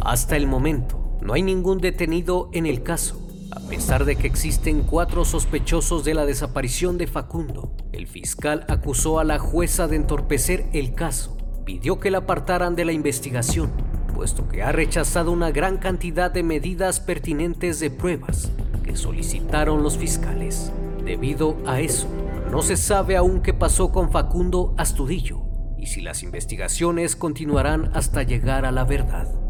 Hasta 0.00 0.38
el 0.38 0.46
momento, 0.46 1.18
no 1.20 1.34
hay 1.34 1.42
ningún 1.42 1.82
detenido 1.82 2.48
en 2.54 2.64
el 2.64 2.82
caso. 2.82 3.23
A 3.54 3.60
pesar 3.68 4.04
de 4.04 4.16
que 4.16 4.26
existen 4.26 4.82
cuatro 4.82 5.24
sospechosos 5.24 6.04
de 6.04 6.14
la 6.14 6.26
desaparición 6.26 6.98
de 6.98 7.06
Facundo, 7.06 7.72
el 7.92 8.06
fiscal 8.06 8.64
acusó 8.68 9.18
a 9.18 9.24
la 9.24 9.38
jueza 9.38 9.88
de 9.88 9.96
entorpecer 9.96 10.66
el 10.72 10.94
caso, 10.94 11.36
pidió 11.64 12.00
que 12.00 12.10
la 12.10 12.18
apartaran 12.18 12.76
de 12.76 12.84
la 12.84 12.92
investigación 12.92 13.72
puesto 14.14 14.48
que 14.48 14.62
ha 14.62 14.72
rechazado 14.72 15.32
una 15.32 15.50
gran 15.50 15.76
cantidad 15.76 16.30
de 16.30 16.42
medidas 16.42 17.00
pertinentes 17.00 17.80
de 17.80 17.90
pruebas 17.90 18.50
que 18.84 18.96
solicitaron 18.96 19.82
los 19.82 19.98
fiscales. 19.98 20.72
Debido 21.04 21.56
a 21.66 21.80
eso, 21.80 22.06
no 22.50 22.62
se 22.62 22.76
sabe 22.76 23.16
aún 23.16 23.42
qué 23.42 23.52
pasó 23.52 23.90
con 23.92 24.10
Facundo 24.10 24.74
Astudillo 24.78 25.42
y 25.76 25.86
si 25.86 26.00
las 26.00 26.22
investigaciones 26.22 27.16
continuarán 27.16 27.90
hasta 27.94 28.22
llegar 28.22 28.64
a 28.64 28.72
la 28.72 28.84
verdad. 28.84 29.43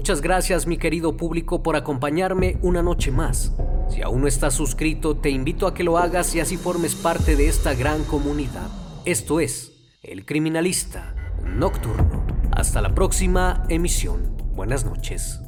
Muchas 0.00 0.22
gracias 0.22 0.66
mi 0.66 0.78
querido 0.78 1.18
público 1.18 1.62
por 1.62 1.76
acompañarme 1.76 2.56
una 2.62 2.82
noche 2.82 3.10
más. 3.10 3.52
Si 3.90 4.00
aún 4.00 4.22
no 4.22 4.28
estás 4.28 4.54
suscrito, 4.54 5.18
te 5.18 5.28
invito 5.28 5.66
a 5.66 5.74
que 5.74 5.84
lo 5.84 5.98
hagas 5.98 6.34
y 6.34 6.40
así 6.40 6.56
formes 6.56 6.94
parte 6.94 7.36
de 7.36 7.48
esta 7.48 7.74
gran 7.74 8.04
comunidad. 8.04 8.70
Esto 9.04 9.40
es 9.40 9.90
El 10.02 10.24
Criminalista 10.24 11.14
Nocturno. 11.44 12.24
Hasta 12.50 12.80
la 12.80 12.94
próxima 12.94 13.66
emisión. 13.68 14.38
Buenas 14.54 14.86
noches. 14.86 15.38